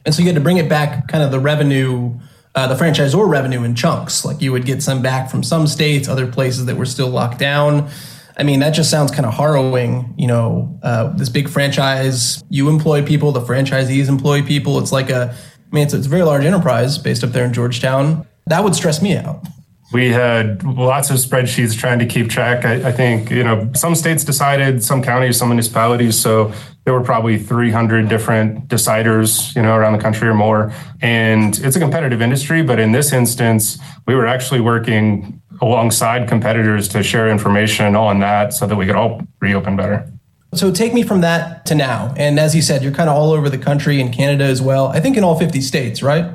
And 0.06 0.16
so 0.16 0.22
you 0.22 0.28
had 0.28 0.36
to 0.36 0.42
bring 0.42 0.58
it 0.58 0.70
back 0.70 1.08
kind 1.08 1.24
of 1.24 1.32
the 1.32 1.40
revenue 1.40 2.18
uh, 2.56 2.68
the 2.68 2.76
franchisor 2.76 3.30
revenue 3.30 3.64
in 3.64 3.76
chunks. 3.76 4.26
Like 4.26 4.42
you 4.42 4.52
would 4.52 4.66
get 4.66 4.82
some 4.82 5.02
back 5.02 5.30
from 5.30 5.44
some 5.44 5.68
states, 5.68 6.08
other 6.08 6.28
places 6.28 6.66
that 6.66 6.76
were 6.76 6.86
still 6.86 7.10
locked 7.10 7.40
down. 7.40 7.90
I 8.38 8.44
mean, 8.44 8.60
that 8.62 8.72
just 8.72 8.90
sounds 8.90 9.12
kind 9.12 9.26
of 9.26 9.34
harrowing. 9.34 10.14
You 10.18 10.28
know, 10.28 10.80
uh, 10.82 11.10
this 11.10 11.30
big 11.30 11.50
franchise, 11.50 12.44
you 12.50 12.70
employ 12.70 13.06
people, 13.06 13.32
the 13.32 13.42
franchisees 13.42 14.10
employ 14.10 14.44
people. 14.44 14.80
It's 14.80 14.92
like 14.92 15.10
a, 15.10 15.36
I 15.72 15.76
mean, 15.76 15.86
it's, 15.86 15.94
it's 15.94 16.08
a 16.08 16.10
very 16.10 16.24
large 16.24 16.44
enterprise 16.44 16.98
based 16.98 17.24
up 17.24 17.32
there 17.32 17.46
in 17.46 17.54
Georgetown. 17.54 18.28
That 18.48 18.64
would 18.64 18.76
stress 18.76 19.02
me 19.02 19.16
out. 19.16 19.46
We 19.92 20.10
had 20.10 20.64
lots 20.64 21.10
of 21.10 21.18
spreadsheets 21.18 21.78
trying 21.78 22.00
to 22.00 22.06
keep 22.06 22.30
track. 22.30 22.64
I, 22.64 22.90
I, 22.90 22.92
think, 22.92 23.32
you 23.32 23.44
know, 23.44 23.72
some 23.74 23.96
states 23.96 24.24
decided, 24.24 24.84
some 24.84 25.02
counties, 25.02 25.38
some 25.38 25.50
municipalities. 25.50 26.20
So 26.20 26.54
there 26.86 26.94
were 26.94 27.04
probably 27.04 27.40
300 27.40 28.08
different 28.08 28.68
deciders, 28.68 29.56
you 29.56 29.62
know, 29.62 29.76
around 29.76 29.94
the 29.94 30.00
country 30.00 30.28
or 30.28 30.36
more. 30.36 30.72
And 31.02 31.58
it's 31.60 31.76
a 31.76 31.80
competitive 31.80 32.22
industry. 32.22 32.62
But 32.62 32.80
in 32.80 32.92
this 32.92 33.12
instance, 33.12 33.80
we 34.06 34.14
were 34.14 34.28
actually 34.28 34.62
working 34.62 35.42
alongside 35.62 36.28
competitors 36.28 36.88
to 36.90 37.04
share 37.04 37.30
information 37.30 37.96
on 37.96 38.20
that 38.20 38.54
so 38.54 38.68
that 38.68 38.76
we 38.76 38.86
could 38.86 38.96
all 38.96 39.22
reopen 39.40 39.76
better. 39.76 40.12
So 40.54 40.72
take 40.72 40.94
me 40.94 41.04
from 41.04 41.22
that 41.22 41.66
to 41.68 41.76
now. 41.76 42.14
And 42.18 42.40
as 42.40 42.56
you 42.56 42.62
said, 42.62 42.82
you're 42.82 42.92
kind 42.92 43.10
of 43.10 43.16
all 43.16 43.32
over 43.32 43.50
the 43.50 43.58
country 43.58 44.02
and 44.02 44.12
Canada 44.12 44.46
as 44.46 44.62
well. 44.62 44.88
I 44.88 45.00
think 45.00 45.16
in 45.16 45.24
all 45.24 45.38
50 45.38 45.62
states, 45.62 46.02
right? 46.02 46.26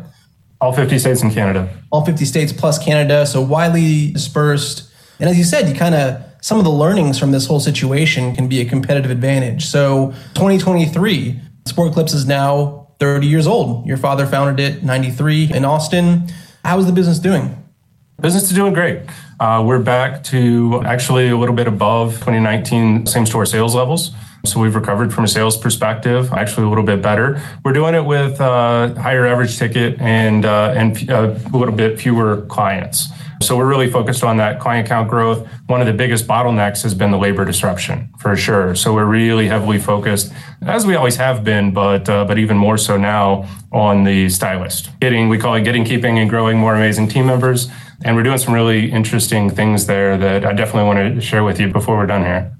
All 0.64 0.72
50 0.72 0.98
states 0.98 1.22
in 1.22 1.30
Canada. 1.30 1.68
All 1.90 2.06
50 2.06 2.24
states 2.24 2.50
plus 2.50 2.82
Canada. 2.82 3.26
So 3.26 3.42
widely 3.42 4.12
dispersed. 4.12 4.90
And 5.20 5.28
as 5.28 5.36
you 5.36 5.44
said, 5.44 5.68
you 5.68 5.74
kind 5.74 5.94
of, 5.94 6.24
some 6.40 6.56
of 6.56 6.64
the 6.64 6.70
learnings 6.70 7.18
from 7.18 7.32
this 7.32 7.46
whole 7.46 7.60
situation 7.60 8.34
can 8.34 8.48
be 8.48 8.62
a 8.62 8.64
competitive 8.64 9.10
advantage. 9.10 9.66
So 9.66 10.14
2023, 10.32 11.38
Sport 11.66 11.92
Clips 11.92 12.14
is 12.14 12.26
now 12.26 12.88
30 12.98 13.26
years 13.26 13.46
old. 13.46 13.86
Your 13.86 13.98
father 13.98 14.24
founded 14.24 14.58
it 14.58 14.82
93 14.82 15.52
in 15.52 15.66
Austin. 15.66 16.28
How 16.64 16.78
is 16.78 16.86
the 16.86 16.92
business 16.92 17.18
doing? 17.18 17.62
Business 18.22 18.44
is 18.44 18.52
doing 18.52 18.72
great. 18.72 19.02
Uh, 19.38 19.62
we're 19.66 19.82
back 19.82 20.24
to 20.24 20.80
actually 20.86 21.28
a 21.28 21.36
little 21.36 21.54
bit 21.54 21.68
above 21.68 22.14
2019 22.20 23.04
same 23.04 23.26
store 23.26 23.44
sales 23.44 23.74
levels. 23.74 24.12
So 24.44 24.60
we've 24.60 24.74
recovered 24.74 25.12
from 25.12 25.24
a 25.24 25.28
sales 25.28 25.56
perspective, 25.56 26.32
actually 26.32 26.66
a 26.66 26.68
little 26.68 26.84
bit 26.84 27.00
better. 27.00 27.40
We're 27.64 27.72
doing 27.72 27.94
it 27.94 28.04
with 28.04 28.40
uh, 28.40 28.94
higher 28.94 29.26
average 29.26 29.58
ticket 29.58 29.98
and 30.00 30.44
uh, 30.44 30.74
and 30.76 31.08
a 31.08 31.32
little 31.52 31.74
bit 31.74 31.98
fewer 31.98 32.42
clients. 32.42 33.08
So 33.40 33.56
we're 33.56 33.68
really 33.68 33.90
focused 33.90 34.22
on 34.22 34.36
that 34.36 34.60
client 34.60 34.86
count 34.86 35.08
growth. 35.08 35.48
One 35.66 35.80
of 35.80 35.86
the 35.86 35.92
biggest 35.92 36.26
bottlenecks 36.26 36.82
has 36.82 36.94
been 36.94 37.10
the 37.10 37.18
labor 37.18 37.44
disruption, 37.44 38.10
for 38.18 38.36
sure. 38.36 38.74
So 38.74 38.94
we're 38.94 39.06
really 39.06 39.48
heavily 39.48 39.78
focused, 39.78 40.32
as 40.62 40.86
we 40.86 40.94
always 40.94 41.16
have 41.16 41.42
been, 41.42 41.72
but 41.72 42.08
uh, 42.08 42.24
but 42.26 42.38
even 42.38 42.56
more 42.56 42.76
so 42.76 42.96
now 42.96 43.48
on 43.72 44.04
the 44.04 44.28
stylist. 44.28 44.90
Getting 45.00 45.30
we 45.30 45.38
call 45.38 45.54
it 45.54 45.64
getting, 45.64 45.84
keeping, 45.84 46.18
and 46.18 46.28
growing 46.28 46.58
more 46.58 46.74
amazing 46.74 47.08
team 47.08 47.26
members. 47.26 47.68
And 48.04 48.14
we're 48.14 48.22
doing 48.22 48.38
some 48.38 48.52
really 48.52 48.90
interesting 48.90 49.48
things 49.48 49.86
there 49.86 50.18
that 50.18 50.44
I 50.44 50.52
definitely 50.52 50.84
want 50.84 51.14
to 51.14 51.20
share 51.20 51.44
with 51.44 51.58
you 51.58 51.68
before 51.72 51.96
we're 51.96 52.06
done 52.06 52.22
here. 52.22 52.52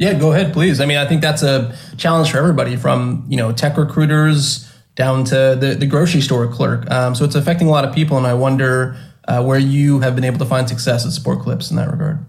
Yeah, 0.00 0.14
go 0.14 0.32
ahead, 0.32 0.54
please. 0.54 0.80
I 0.80 0.86
mean, 0.86 0.96
I 0.96 1.06
think 1.06 1.20
that's 1.20 1.42
a 1.42 1.76
challenge 1.98 2.30
for 2.30 2.38
everybody 2.38 2.74
from, 2.74 3.26
you 3.28 3.36
know, 3.36 3.52
tech 3.52 3.76
recruiters 3.76 4.66
down 4.94 5.24
to 5.24 5.58
the, 5.60 5.76
the 5.78 5.84
grocery 5.84 6.22
store 6.22 6.48
clerk. 6.48 6.90
Um, 6.90 7.14
so 7.14 7.22
it's 7.26 7.34
affecting 7.34 7.68
a 7.68 7.70
lot 7.70 7.84
of 7.84 7.94
people. 7.94 8.16
And 8.16 8.26
I 8.26 8.32
wonder 8.32 8.96
uh, 9.28 9.44
where 9.44 9.58
you 9.58 10.00
have 10.00 10.14
been 10.14 10.24
able 10.24 10.38
to 10.38 10.46
find 10.46 10.66
success 10.66 11.04
at 11.04 11.12
Sport 11.12 11.40
Clips 11.40 11.70
in 11.70 11.76
that 11.76 11.90
regard. 11.90 12.24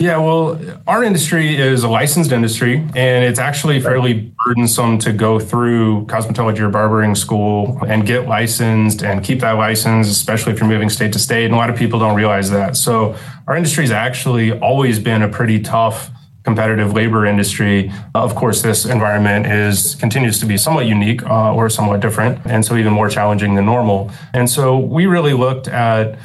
Yeah, 0.00 0.18
well, 0.18 0.60
our 0.86 1.02
industry 1.02 1.56
is 1.56 1.82
a 1.82 1.88
licensed 1.88 2.30
industry, 2.30 2.76
and 2.76 3.24
it's 3.24 3.38
actually 3.38 3.80
fairly 3.80 4.34
burdensome 4.44 4.98
to 4.98 5.12
go 5.12 5.38
through 5.38 6.04
cosmetology 6.06 6.58
or 6.58 6.68
barbering 6.68 7.14
school 7.14 7.78
and 7.86 8.04
get 8.04 8.26
licensed 8.26 9.02
and 9.02 9.24
keep 9.24 9.40
that 9.40 9.52
license, 9.52 10.08
especially 10.08 10.52
if 10.52 10.58
you're 10.58 10.68
moving 10.68 10.90
state 10.90 11.12
to 11.14 11.18
state. 11.18 11.46
And 11.46 11.54
a 11.54 11.56
lot 11.56 11.70
of 11.70 11.76
people 11.76 12.00
don't 12.00 12.16
realize 12.16 12.50
that. 12.50 12.76
So, 12.76 13.16
our 13.46 13.56
industry 13.56 13.84
has 13.84 13.92
actually 13.92 14.52
always 14.58 14.98
been 14.98 15.22
a 15.22 15.28
pretty 15.28 15.60
tough 15.60 16.10
competitive 16.44 16.92
labor 16.92 17.26
industry. 17.26 17.92
Of 18.14 18.34
course, 18.34 18.62
this 18.62 18.84
environment 18.84 19.46
is 19.46 19.94
continues 19.96 20.38
to 20.40 20.46
be 20.46 20.56
somewhat 20.56 20.86
unique 20.86 21.22
uh, 21.24 21.54
or 21.54 21.70
somewhat 21.70 22.00
different, 22.00 22.40
and 22.44 22.64
so 22.64 22.76
even 22.76 22.92
more 22.92 23.08
challenging 23.08 23.54
than 23.54 23.66
normal. 23.66 24.10
And 24.34 24.48
so 24.50 24.78
we 24.78 25.06
really 25.06 25.34
looked 25.34 25.68
at 25.68 26.18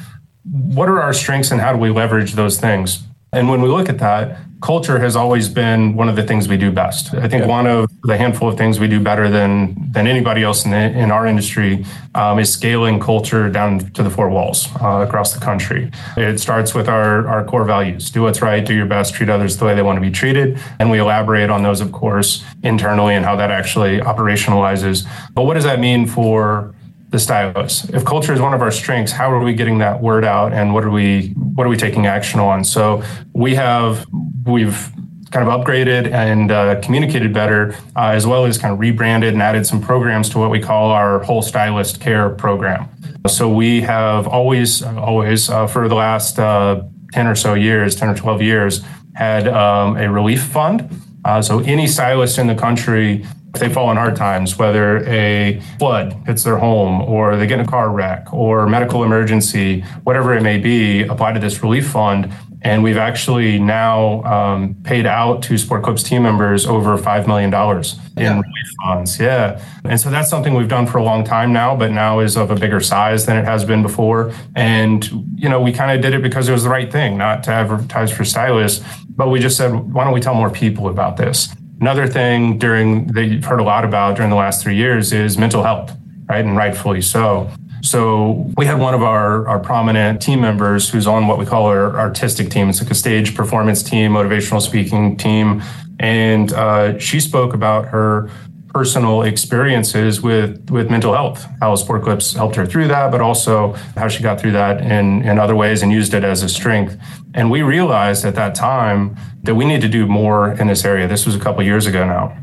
what 0.50 0.88
are 0.88 1.00
our 1.00 1.12
strengths 1.12 1.50
and 1.50 1.60
how 1.60 1.72
do 1.72 1.78
we 1.78 1.90
leverage 1.90 2.32
those 2.32 2.58
things. 2.58 3.04
And 3.32 3.48
when 3.48 3.60
we 3.60 3.68
look 3.68 3.88
at 3.88 3.98
that, 3.98 4.38
culture 4.60 4.98
has 4.98 5.14
always 5.14 5.48
been 5.48 5.94
one 5.94 6.08
of 6.08 6.16
the 6.16 6.22
things 6.22 6.48
we 6.48 6.56
do 6.56 6.70
best. 6.72 7.14
I 7.14 7.28
think 7.28 7.42
yeah. 7.42 7.46
one 7.46 7.66
of 7.66 7.90
the 8.02 8.16
handful 8.16 8.48
of 8.48 8.58
things 8.58 8.80
we 8.80 8.88
do 8.88 9.00
better 9.00 9.28
than 9.28 9.90
than 9.92 10.06
anybody 10.06 10.42
else 10.42 10.64
in, 10.64 10.70
the, 10.72 10.76
in 10.76 11.10
our 11.10 11.26
industry 11.26 11.84
um, 12.14 12.38
is 12.38 12.52
scaling 12.52 12.98
culture 13.00 13.48
down 13.48 13.78
to 13.78 14.02
the 14.02 14.10
four 14.10 14.28
walls 14.28 14.68
uh, 14.82 15.04
across 15.06 15.32
the 15.32 15.40
country. 15.40 15.90
It 16.16 16.40
starts 16.40 16.74
with 16.74 16.88
our, 16.88 17.26
our 17.28 17.44
core 17.44 17.64
values: 17.64 18.10
do 18.10 18.22
what's 18.22 18.42
right, 18.42 18.64
do 18.64 18.74
your 18.74 18.86
best, 18.86 19.14
treat 19.14 19.28
others 19.28 19.56
the 19.56 19.64
way 19.64 19.74
they 19.74 19.82
want 19.82 19.96
to 19.96 20.00
be 20.00 20.10
treated, 20.10 20.58
and 20.78 20.90
we 20.90 20.98
elaborate 20.98 21.50
on 21.50 21.62
those, 21.62 21.80
of 21.80 21.92
course, 21.92 22.44
internally 22.62 23.14
and 23.14 23.24
how 23.24 23.36
that 23.36 23.50
actually 23.50 23.98
operationalizes. 23.98 25.06
But 25.34 25.42
what 25.42 25.54
does 25.54 25.64
that 25.64 25.78
mean 25.78 26.06
for 26.06 26.74
the 27.10 27.18
stylist. 27.18 27.90
If 27.90 28.04
culture 28.04 28.32
is 28.32 28.40
one 28.40 28.54
of 28.54 28.60
our 28.60 28.70
strengths, 28.70 29.12
how 29.12 29.30
are 29.32 29.42
we 29.42 29.54
getting 29.54 29.78
that 29.78 30.02
word 30.02 30.24
out 30.24 30.52
and 30.52 30.74
what 30.74 30.84
are 30.84 30.90
we 30.90 31.28
what 31.54 31.66
are 31.66 31.70
we 31.70 31.76
taking 31.76 32.06
action 32.06 32.38
on? 32.40 32.64
So 32.64 33.02
we 33.32 33.54
have 33.54 34.06
we've 34.44 34.92
kind 35.30 35.46
of 35.46 35.60
upgraded 35.60 36.10
and 36.10 36.50
uh, 36.50 36.80
communicated 36.80 37.32
better, 37.34 37.74
uh, 37.96 38.08
as 38.08 38.26
well 38.26 38.46
as 38.46 38.56
kind 38.56 38.72
of 38.72 38.80
rebranded 38.80 39.34
and 39.34 39.42
added 39.42 39.66
some 39.66 39.80
programs 39.80 40.28
to 40.30 40.38
what 40.38 40.50
we 40.50 40.60
call 40.60 40.90
our 40.90 41.22
whole 41.22 41.42
stylist 41.42 42.00
care 42.00 42.30
program. 42.30 42.88
So 43.26 43.48
we 43.52 43.82
have 43.82 44.26
always, 44.26 44.82
always 44.82 45.50
uh, 45.50 45.66
for 45.66 45.88
the 45.88 45.94
last 45.94 46.38
uh, 46.38 46.82
10 47.12 47.26
or 47.26 47.34
so 47.34 47.54
years, 47.54 47.94
10 47.94 48.08
or 48.08 48.14
12 48.14 48.42
years, 48.42 48.82
had 49.14 49.48
um, 49.48 49.96
a 49.96 50.10
relief 50.10 50.42
fund. 50.42 50.88
Uh, 51.24 51.42
so 51.42 51.58
any 51.60 51.86
stylist 51.86 52.38
in 52.38 52.46
the 52.46 52.54
country 52.54 53.26
if 53.54 53.60
they 53.60 53.68
fall 53.68 53.90
in 53.90 53.96
hard 53.96 54.14
times, 54.14 54.58
whether 54.58 54.98
a 55.08 55.60
flood 55.78 56.12
hits 56.26 56.44
their 56.44 56.58
home 56.58 57.00
or 57.02 57.36
they 57.36 57.46
get 57.46 57.58
in 57.58 57.66
a 57.66 57.68
car 57.68 57.90
wreck 57.90 58.32
or 58.32 58.66
medical 58.66 59.04
emergency, 59.04 59.80
whatever 60.04 60.34
it 60.34 60.42
may 60.42 60.58
be, 60.58 61.02
apply 61.02 61.32
to 61.32 61.40
this 61.40 61.62
relief 61.62 61.88
fund. 61.88 62.32
And 62.62 62.82
we've 62.82 62.96
actually 62.96 63.58
now 63.58 64.22
um, 64.24 64.74
paid 64.82 65.06
out 65.06 65.42
to 65.44 65.56
Sport 65.56 65.84
Clips 65.84 66.02
team 66.02 66.24
members 66.24 66.66
over 66.66 66.98
$5 66.98 67.26
million 67.26 67.54
in 67.54 68.22
yeah. 68.22 68.30
relief 68.32 68.68
funds. 68.82 69.18
Yeah. 69.18 69.62
And 69.84 69.98
so 69.98 70.10
that's 70.10 70.28
something 70.28 70.54
we've 70.54 70.68
done 70.68 70.86
for 70.86 70.98
a 70.98 71.04
long 71.04 71.24
time 71.24 71.52
now, 71.52 71.76
but 71.76 71.92
now 71.92 72.18
is 72.18 72.36
of 72.36 72.50
a 72.50 72.56
bigger 72.56 72.80
size 72.80 73.26
than 73.26 73.36
it 73.36 73.44
has 73.44 73.64
been 73.64 73.80
before. 73.80 74.32
And, 74.56 75.08
you 75.36 75.48
know, 75.48 75.60
we 75.60 75.72
kind 75.72 75.92
of 75.92 76.02
did 76.02 76.14
it 76.14 76.22
because 76.22 76.48
it 76.48 76.52
was 76.52 76.64
the 76.64 76.68
right 76.70 76.90
thing, 76.90 77.16
not 77.16 77.44
to 77.44 77.52
advertise 77.52 78.10
for 78.10 78.24
stylists, 78.24 78.84
but 79.08 79.28
we 79.28 79.38
just 79.38 79.56
said, 79.56 79.72
why 79.72 80.04
don't 80.04 80.12
we 80.12 80.20
tell 80.20 80.34
more 80.34 80.50
people 80.50 80.88
about 80.88 81.16
this? 81.16 81.48
Another 81.80 82.08
thing 82.08 82.58
during 82.58 83.06
that 83.08 83.26
you've 83.26 83.44
heard 83.44 83.60
a 83.60 83.64
lot 83.64 83.84
about 83.84 84.16
during 84.16 84.30
the 84.30 84.36
last 84.36 84.62
three 84.62 84.76
years 84.76 85.12
is 85.12 85.38
mental 85.38 85.62
health, 85.62 85.96
right? 86.28 86.44
And 86.44 86.56
rightfully 86.56 87.00
so. 87.02 87.50
So 87.82 88.52
we 88.56 88.66
had 88.66 88.80
one 88.80 88.94
of 88.94 89.02
our, 89.02 89.46
our 89.46 89.60
prominent 89.60 90.20
team 90.20 90.40
members 90.40 90.90
who's 90.90 91.06
on 91.06 91.28
what 91.28 91.38
we 91.38 91.46
call 91.46 91.66
our 91.66 91.96
artistic 91.96 92.50
team. 92.50 92.68
It's 92.68 92.82
like 92.82 92.90
a 92.90 92.94
stage 92.94 93.36
performance 93.36 93.82
team, 93.82 94.12
motivational 94.12 94.60
speaking 94.60 95.16
team. 95.16 95.62
And 96.00 96.52
uh, 96.52 96.98
she 96.98 97.20
spoke 97.20 97.54
about 97.54 97.86
her 97.88 98.28
personal 98.68 99.22
experiences 99.22 100.20
with 100.20 100.70
with 100.70 100.90
mental 100.90 101.12
health, 101.12 101.46
how 101.60 101.74
Sport 101.74 102.02
Clips 102.02 102.34
helped 102.34 102.54
her 102.56 102.66
through 102.66 102.88
that, 102.88 103.10
but 103.10 103.20
also 103.20 103.72
how 103.96 104.08
she 104.08 104.22
got 104.22 104.40
through 104.40 104.52
that 104.52 104.80
in, 104.80 105.22
in 105.22 105.38
other 105.38 105.56
ways 105.56 105.82
and 105.82 105.90
used 105.90 106.14
it 106.14 106.24
as 106.24 106.42
a 106.42 106.48
strength. 106.48 106.96
And 107.34 107.50
we 107.50 107.62
realized 107.62 108.24
at 108.24 108.34
that 108.34 108.54
time 108.54 109.16
that 109.48 109.54
we 109.54 109.64
need 109.64 109.80
to 109.80 109.88
do 109.88 110.06
more 110.06 110.52
in 110.52 110.66
this 110.66 110.84
area. 110.84 111.08
This 111.08 111.24
was 111.24 111.34
a 111.34 111.40
couple 111.40 111.62
years 111.62 111.86
ago 111.86 112.04
now 112.04 112.36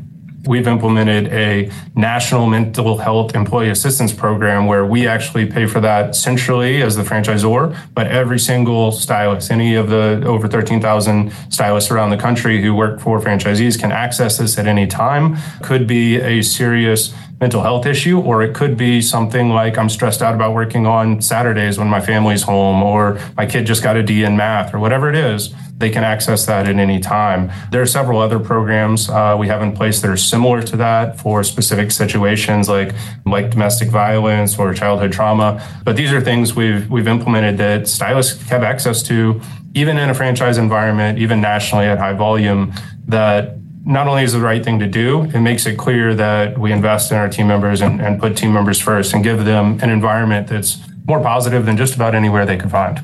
we've 0.46 0.66
implemented 0.66 1.32
a 1.32 1.70
national 1.94 2.46
mental 2.46 2.98
health 2.98 3.34
employee 3.34 3.70
assistance 3.70 4.12
program 4.12 4.66
where 4.66 4.86
we 4.86 5.06
actually 5.06 5.46
pay 5.46 5.66
for 5.66 5.80
that 5.80 6.14
centrally 6.14 6.82
as 6.82 6.96
the 6.96 7.02
franchisor, 7.02 7.76
but 7.94 8.06
every 8.06 8.38
single 8.38 8.92
stylist, 8.92 9.50
any 9.50 9.74
of 9.74 9.88
the 9.88 10.22
over 10.24 10.48
13,000 10.48 11.32
stylists 11.50 11.90
around 11.90 12.10
the 12.10 12.16
country 12.16 12.62
who 12.62 12.74
work 12.74 13.00
for 13.00 13.20
franchisees 13.20 13.78
can 13.78 13.92
access 13.92 14.38
this 14.38 14.58
at 14.58 14.66
any 14.66 14.86
time. 14.86 15.36
Could 15.62 15.86
be 15.86 16.16
a 16.16 16.42
serious 16.42 17.12
mental 17.40 17.62
health 17.62 17.84
issue, 17.84 18.18
or 18.18 18.42
it 18.42 18.54
could 18.54 18.76
be 18.76 19.02
something 19.02 19.50
like 19.50 19.76
I'm 19.76 19.88
stressed 19.88 20.22
out 20.22 20.34
about 20.34 20.54
working 20.54 20.86
on 20.86 21.20
Saturdays 21.20 21.78
when 21.78 21.88
my 21.88 22.00
family's 22.00 22.42
home, 22.42 22.82
or 22.82 23.20
my 23.36 23.46
kid 23.46 23.66
just 23.66 23.82
got 23.82 23.96
a 23.96 24.02
D 24.02 24.24
in 24.24 24.36
math, 24.36 24.72
or 24.72 24.78
whatever 24.78 25.10
it 25.10 25.16
is. 25.16 25.54
They 25.78 25.90
can 25.90 26.04
access 26.04 26.46
that 26.46 26.66
at 26.66 26.76
any 26.76 27.00
time. 27.00 27.52
There 27.70 27.82
are 27.82 27.86
several 27.86 28.18
other 28.18 28.38
programs 28.38 29.10
uh, 29.10 29.36
we 29.38 29.48
have 29.48 29.60
in 29.60 29.72
place 29.72 30.00
that 30.00 30.10
are 30.10 30.16
similar 30.16 30.62
to 30.62 30.76
that 30.78 31.20
for 31.20 31.44
specific 31.44 31.90
situations 31.90 32.68
like 32.68 32.94
like 33.26 33.50
domestic 33.50 33.90
violence 33.90 34.58
or 34.58 34.72
childhood 34.72 35.12
trauma. 35.12 35.62
But 35.84 35.96
these 35.96 36.12
are 36.12 36.20
things 36.22 36.54
we've 36.54 36.90
we've 36.90 37.08
implemented 37.08 37.58
that 37.58 37.88
stylists 37.88 38.48
have 38.48 38.62
access 38.62 39.02
to 39.04 39.40
even 39.74 39.98
in 39.98 40.08
a 40.08 40.14
franchise 40.14 40.56
environment, 40.56 41.18
even 41.18 41.42
nationally 41.42 41.84
at 41.84 41.98
high 41.98 42.14
volume, 42.14 42.72
that 43.06 43.58
not 43.86 44.08
only 44.08 44.24
is 44.24 44.34
it 44.34 44.38
the 44.38 44.44
right 44.44 44.64
thing 44.64 44.80
to 44.80 44.86
do, 44.86 45.22
it 45.22 45.40
makes 45.40 45.64
it 45.64 45.78
clear 45.78 46.12
that 46.14 46.58
we 46.58 46.72
invest 46.72 47.12
in 47.12 47.16
our 47.16 47.28
team 47.28 47.46
members 47.46 47.80
and, 47.80 48.00
and 48.00 48.20
put 48.20 48.36
team 48.36 48.52
members 48.52 48.80
first 48.80 49.14
and 49.14 49.22
give 49.22 49.44
them 49.44 49.78
an 49.80 49.90
environment 49.90 50.48
that's 50.48 50.78
more 51.06 51.20
positive 51.22 51.64
than 51.64 51.76
just 51.76 51.94
about 51.94 52.12
anywhere 52.12 52.44
they 52.44 52.56
could 52.56 52.70
find. 52.70 53.00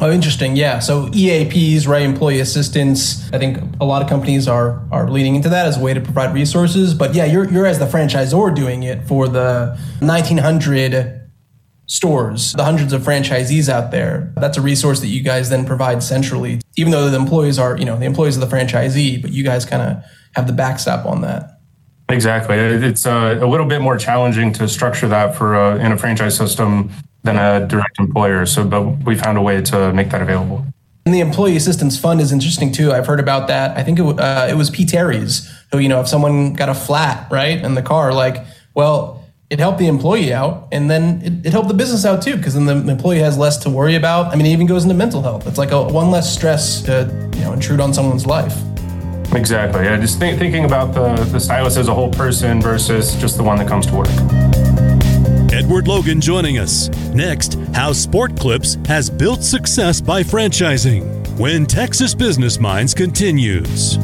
Oh, 0.00 0.10
interesting. 0.10 0.54
Yeah. 0.54 0.78
So 0.78 1.08
EAPs, 1.08 1.86
right? 1.86 2.02
Employee 2.02 2.38
assistance. 2.38 3.30
I 3.32 3.38
think 3.38 3.58
a 3.80 3.84
lot 3.84 4.02
of 4.02 4.08
companies 4.08 4.46
are 4.46 4.82
are 4.92 5.10
leaning 5.10 5.34
into 5.34 5.48
that 5.50 5.66
as 5.66 5.76
a 5.76 5.80
way 5.80 5.92
to 5.92 6.00
provide 6.00 6.32
resources. 6.32 6.94
But 6.94 7.14
yeah, 7.14 7.24
you're 7.24 7.50
you're 7.50 7.66
as 7.66 7.80
the 7.80 7.86
franchisor 7.86 8.54
doing 8.54 8.84
it 8.84 9.06
for 9.06 9.28
the 9.28 9.76
1900 9.98 11.28
stores, 11.86 12.52
the 12.52 12.64
hundreds 12.64 12.92
of 12.92 13.02
franchisees 13.02 13.68
out 13.68 13.90
there. 13.90 14.32
That's 14.36 14.56
a 14.56 14.62
resource 14.62 15.00
that 15.00 15.08
you 15.08 15.22
guys 15.22 15.50
then 15.50 15.66
provide 15.66 16.04
centrally, 16.04 16.60
even 16.76 16.92
though 16.92 17.10
the 17.10 17.16
employees 17.16 17.58
are, 17.58 17.76
you 17.76 17.84
know, 17.84 17.98
the 17.98 18.06
employees 18.06 18.36
of 18.36 18.48
the 18.48 18.56
franchisee, 18.56 19.20
but 19.20 19.32
you 19.32 19.42
guys 19.42 19.64
kind 19.64 19.82
of 19.82 20.04
have 20.34 20.46
the 20.46 20.52
backstop 20.52 21.06
on 21.06 21.20
that. 21.22 21.60
Exactly. 22.08 22.56
It's 22.56 23.06
a, 23.06 23.12
uh, 23.12 23.46
a, 23.46 23.48
little 23.48 23.66
bit 23.66 23.80
more 23.80 23.96
challenging 23.96 24.52
to 24.54 24.68
structure 24.68 25.08
that 25.08 25.36
for 25.36 25.54
a, 25.54 25.76
in 25.78 25.92
a 25.92 25.96
franchise 25.96 26.36
system 26.36 26.90
than 27.22 27.36
a 27.36 27.66
direct 27.66 27.98
employer. 27.98 28.46
So, 28.46 28.64
but 28.64 28.82
we 29.04 29.14
found 29.14 29.38
a 29.38 29.42
way 29.42 29.60
to 29.62 29.92
make 29.92 30.10
that 30.10 30.20
available. 30.20 30.64
And 31.06 31.14
the 31.14 31.20
employee 31.20 31.56
assistance 31.56 31.98
fund 31.98 32.20
is 32.20 32.32
interesting 32.32 32.72
too. 32.72 32.92
I've 32.92 33.06
heard 33.06 33.20
about 33.20 33.48
that. 33.48 33.76
I 33.76 33.84
think 33.84 33.98
it, 33.98 34.20
uh, 34.20 34.48
it 34.50 34.54
was 34.54 34.70
P. 34.70 34.84
Terry's 34.84 35.50
who, 35.70 35.78
you 35.78 35.88
know, 35.88 36.00
if 36.00 36.08
someone 36.08 36.52
got 36.54 36.68
a 36.68 36.74
flat, 36.74 37.30
right, 37.30 37.62
in 37.62 37.74
the 37.74 37.82
car, 37.82 38.12
like, 38.12 38.44
well, 38.74 39.20
it 39.50 39.58
helped 39.58 39.78
the 39.78 39.88
employee 39.88 40.32
out 40.32 40.68
and 40.70 40.88
then 40.88 41.20
it, 41.22 41.46
it 41.46 41.52
helped 41.52 41.66
the 41.66 41.74
business 41.74 42.04
out 42.04 42.22
too 42.22 42.36
because 42.36 42.54
then 42.54 42.66
the 42.66 42.92
employee 42.92 43.18
has 43.18 43.36
less 43.36 43.58
to 43.58 43.68
worry 43.68 43.96
about 43.96 44.32
i 44.32 44.36
mean 44.36 44.46
it 44.46 44.50
even 44.50 44.64
goes 44.64 44.84
into 44.84 44.94
mental 44.94 45.22
health 45.22 45.44
it's 45.48 45.58
like 45.58 45.72
a 45.72 45.82
one 45.82 46.08
less 46.12 46.32
stress 46.32 46.82
to 46.82 47.10
you 47.34 47.40
know 47.40 47.52
intrude 47.52 47.80
on 47.80 47.92
someone's 47.92 48.26
life 48.26 48.56
exactly 49.34 49.84
yeah 49.84 49.96
just 49.96 50.18
think, 50.18 50.38
thinking 50.38 50.64
about 50.64 50.94
the, 50.94 51.14
the 51.24 51.40
stylist 51.40 51.76
as 51.76 51.88
a 51.88 51.94
whole 51.94 52.10
person 52.10 52.60
versus 52.60 53.14
just 53.16 53.36
the 53.36 53.42
one 53.42 53.58
that 53.58 53.68
comes 53.68 53.86
to 53.86 53.94
work. 53.94 54.08
Edward 55.52 55.88
logan 55.88 56.20
joining 56.20 56.58
us. 56.58 56.88
Next 57.12 57.54
how 57.74 57.92
sport 57.92 58.36
clips 58.36 58.76
has 58.86 59.10
built 59.10 59.42
success 59.42 60.00
by 60.00 60.22
franchising 60.22 61.38
when 61.38 61.66
texas 61.66 62.14
business 62.14 62.58
minds 62.58 62.94
continues. 62.94 63.98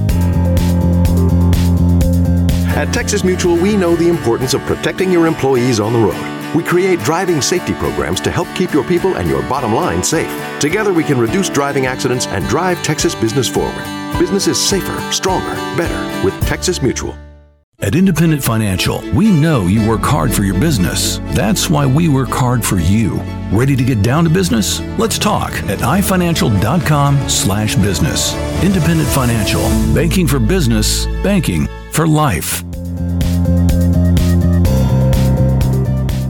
At 2.76 2.92
Texas 2.92 3.25
Mutual, 3.25 3.56
we 3.56 3.75
know 3.75 3.97
the 3.97 4.06
importance 4.06 4.52
of 4.52 4.61
protecting 4.62 5.11
your 5.11 5.26
employees 5.26 5.80
on 5.80 5.95
the 5.95 5.99
road. 5.99 6.36
We 6.57 6.65
create 6.65 7.01
driving 7.01 7.43
safety 7.43 7.75
programs 7.75 8.19
to 8.23 8.31
help 8.31 8.49
keep 8.55 8.73
your 8.73 8.83
people 8.83 9.19
and 9.19 9.29
your 9.29 9.43
bottom 9.43 9.75
line 9.75 10.03
safe. 10.03 10.33
Together, 10.59 10.95
we 10.95 11.05
can 11.05 11.19
reduce 11.19 11.51
driving 11.51 11.85
accidents 11.85 12.27
and 12.29 12.49
drive 12.49 12.83
Texas 12.83 13.15
business 13.15 13.47
forward. 13.47 13.85
Business 14.19 14.47
is 14.47 14.59
safer, 14.59 14.99
stronger, 15.13 15.55
better 15.77 16.25
with 16.25 16.35
Texas 16.47 16.81
Mutual. 16.81 17.15
At 17.81 17.95
Independent 17.95 18.43
Financial, 18.43 19.03
we 19.13 19.31
know 19.31 19.67
you 19.67 19.87
work 19.87 20.01
hard 20.01 20.33
for 20.33 20.45
your 20.45 20.59
business. 20.59 21.19
That's 21.35 21.69
why 21.69 21.85
we 21.85 22.09
work 22.09 22.31
hard 22.31 22.65
for 22.65 22.79
you. 22.79 23.17
Ready 23.53 23.77
to 23.77 23.85
get 23.85 24.01
down 24.01 24.25
to 24.25 24.31
business? 24.31 24.81
Let's 24.99 25.19
talk 25.19 25.53
at 25.65 25.81
ifinancial.com 25.81 27.29
slash 27.29 27.75
business. 27.75 28.35
Independent 28.65 29.11
Financial. 29.11 29.61
Banking 29.95 30.27
for 30.27 30.39
business. 30.39 31.05
Banking 31.23 31.69
for 31.93 32.09
life. 32.09 32.66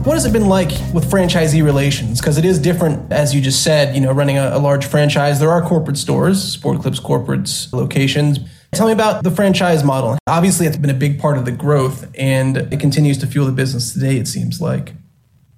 What 0.07 0.13
has 0.13 0.23
it 0.23 0.31
been 0.31 0.47
like 0.47 0.69
with 0.93 1.11
franchisee 1.11 1.61
relations? 1.61 2.21
Because 2.21 2.37
it 2.37 2.45
is 2.45 2.59
different, 2.59 3.11
as 3.11 3.35
you 3.35 3.41
just 3.41 3.61
said, 3.61 3.93
you 3.93 3.99
know, 3.99 4.13
running 4.13 4.37
a, 4.37 4.51
a 4.53 4.57
large 4.57 4.85
franchise. 4.85 5.37
There 5.37 5.49
are 5.49 5.61
corporate 5.61 5.97
stores, 5.97 6.41
Sport 6.41 6.79
Clips 6.79 7.01
corporates, 7.01 7.73
locations. 7.73 8.39
Tell 8.71 8.87
me 8.87 8.93
about 8.93 9.25
the 9.25 9.31
franchise 9.31 9.83
model. 9.83 10.17
Obviously, 10.25 10.65
it's 10.65 10.77
been 10.77 10.91
a 10.91 10.93
big 10.93 11.19
part 11.19 11.37
of 11.37 11.43
the 11.43 11.51
growth 11.51 12.09
and 12.17 12.55
it 12.55 12.79
continues 12.79 13.17
to 13.17 13.27
fuel 13.27 13.47
the 13.47 13.51
business 13.51 13.91
today, 13.91 14.15
it 14.15 14.29
seems 14.29 14.61
like. 14.61 14.93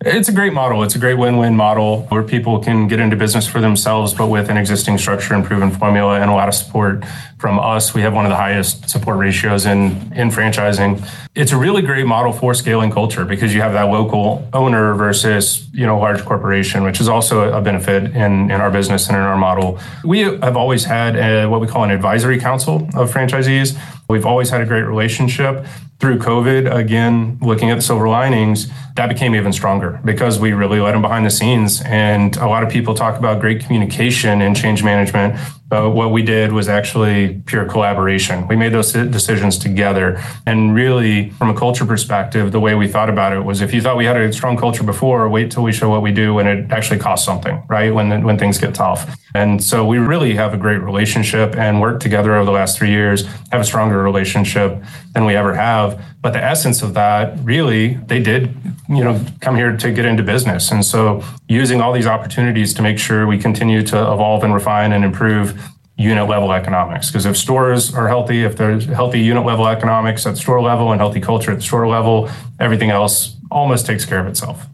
It's 0.05 0.29
a 0.29 0.31
great 0.31 0.53
model. 0.53 0.81
It's 0.83 0.95
a 0.95 0.99
great 0.99 1.15
win-win 1.15 1.57
model 1.57 2.03
where 2.03 2.23
people 2.23 2.59
can 2.59 2.87
get 2.87 3.01
into 3.01 3.17
business 3.17 3.45
for 3.45 3.59
themselves, 3.59 4.13
but 4.13 4.27
with 4.27 4.49
an 4.49 4.55
existing 4.55 4.97
structure 4.97 5.33
and 5.33 5.43
proven 5.43 5.71
formula 5.71 6.21
and 6.21 6.31
a 6.31 6.33
lot 6.33 6.47
of 6.47 6.53
support 6.53 7.03
from 7.37 7.59
us. 7.59 7.93
We 7.93 8.01
have 8.03 8.13
one 8.13 8.23
of 8.23 8.29
the 8.29 8.37
highest 8.37 8.89
support 8.89 9.17
ratios 9.17 9.65
in 9.65 10.13
in 10.15 10.29
franchising. 10.29 11.05
It's 11.35 11.51
a 11.51 11.57
really 11.57 11.81
great 11.81 12.05
model 12.05 12.31
for 12.31 12.53
scaling 12.53 12.91
culture 12.91 13.25
because 13.25 13.53
you 13.53 13.59
have 13.59 13.73
that 13.73 13.89
local 13.89 14.47
owner 14.53 14.93
versus 14.93 15.67
you 15.73 15.85
know 15.85 15.99
large 15.99 16.23
corporation, 16.23 16.83
which 16.83 17.01
is 17.01 17.09
also 17.09 17.51
a 17.51 17.61
benefit 17.61 18.15
in 18.15 18.51
in 18.51 18.61
our 18.61 18.71
business 18.71 19.07
and 19.07 19.17
in 19.17 19.21
our 19.21 19.37
model. 19.37 19.79
We 20.05 20.19
have 20.19 20.55
always 20.55 20.85
had 20.85 21.17
a, 21.17 21.45
what 21.47 21.59
we 21.59 21.67
call 21.67 21.83
an 21.83 21.91
advisory 21.91 22.39
council 22.39 22.87
of 22.95 23.11
franchisees. 23.11 23.77
We've 24.07 24.25
always 24.25 24.49
had 24.49 24.61
a 24.61 24.65
great 24.65 24.83
relationship 24.83 25.65
through 25.99 26.17
COVID, 26.17 26.73
again, 26.73 27.37
looking 27.41 27.69
at 27.69 27.75
the 27.75 27.81
silver 27.81 28.07
linings, 28.07 28.71
that 28.95 29.09
became 29.09 29.35
even 29.35 29.51
stronger 29.51 29.99
because 30.05 30.39
we 30.39 30.53
really 30.53 30.79
let 30.79 30.93
them 30.93 31.01
behind 31.01 31.25
the 31.25 31.29
scenes. 31.29 31.81
And 31.81 32.35
a 32.37 32.47
lot 32.47 32.63
of 32.63 32.69
people 32.69 32.95
talk 32.95 33.19
about 33.19 33.41
great 33.41 33.59
communication 33.61 34.41
and 34.41 34.55
change 34.55 34.81
management. 34.81 35.37
But 35.69 35.91
what 35.91 36.11
we 36.11 36.23
did 36.23 36.51
was 36.51 36.67
actually 36.67 37.41
pure 37.45 37.65
collaboration. 37.65 38.47
We 38.47 38.55
made 38.55 38.73
those 38.73 38.91
decisions 38.91 39.57
together. 39.57 40.21
And 40.45 40.73
really, 40.73 41.29
from 41.31 41.49
a 41.49 41.53
culture 41.53 41.85
perspective, 41.85 42.51
the 42.51 42.59
way 42.59 42.73
we 42.73 42.87
thought 42.87 43.09
about 43.09 43.33
it 43.33 43.43
was 43.45 43.61
if 43.61 43.73
you 43.73 43.81
thought 43.81 43.95
we 43.95 44.05
had 44.05 44.17
a 44.17 44.33
strong 44.33 44.57
culture 44.57 44.83
before, 44.83 45.29
wait 45.29 45.51
till 45.51 45.63
we 45.63 45.71
show 45.71 45.89
what 45.89 46.01
we 46.01 46.11
do 46.11 46.33
when 46.33 46.47
it 46.47 46.71
actually 46.71 46.99
costs 46.99 47.25
something, 47.25 47.63
right? 47.69 47.93
When, 47.93 48.23
when 48.23 48.37
things 48.39 48.57
get 48.57 48.73
tough. 48.73 49.15
And 49.35 49.63
so 49.63 49.85
we 49.85 49.99
really 49.99 50.33
have 50.35 50.55
a 50.55 50.57
great 50.57 50.81
relationship 50.81 51.55
and 51.55 51.79
worked 51.79 52.01
together 52.01 52.35
over 52.35 52.45
the 52.45 52.51
last 52.51 52.77
three 52.77 52.89
years, 52.89 53.27
have 53.51 53.61
a 53.61 53.63
stronger 53.63 54.01
relationship 54.01 54.83
than 55.13 55.25
we 55.25 55.35
ever 55.35 55.53
have. 55.53 56.03
But 56.21 56.33
the 56.33 56.43
essence 56.43 56.81
of 56.81 56.95
that, 56.95 57.37
really, 57.43 57.93
they 58.07 58.21
did, 58.21 58.55
you 58.89 59.03
know, 59.03 59.23
come 59.39 59.55
here 59.55 59.77
to 59.77 59.91
get 59.91 60.05
into 60.05 60.23
business. 60.23 60.71
And 60.71 60.83
so 60.83 61.23
using 61.49 61.81
all 61.81 61.91
these 61.91 62.07
opportunities 62.07 62.73
to 62.75 62.81
make 62.81 62.99
sure 62.99 63.25
we 63.27 63.37
continue 63.37 63.81
to 63.81 63.97
evolve 63.97 64.43
and 64.43 64.53
refine 64.53 64.93
and 64.93 65.03
improve 65.03 65.59
unit 65.97 66.29
level 66.29 66.53
economics. 66.53 67.09
Because 67.09 67.25
if 67.25 67.35
stores 67.35 67.93
are 67.93 68.07
healthy, 68.07 68.43
if 68.43 68.55
there's 68.55 68.85
healthy 68.85 69.19
unit 69.19 69.45
level 69.45 69.67
economics 69.67 70.25
at 70.25 70.37
store 70.37 70.61
level 70.61 70.91
and 70.91 71.01
healthy 71.01 71.19
culture 71.19 71.51
at 71.51 71.61
store 71.61 71.87
level, 71.87 72.29
everything 72.59 72.91
else 72.91 73.35
almost 73.51 73.85
takes 73.85 74.05
care 74.05 74.19
of 74.19 74.27
itself. 74.27 74.67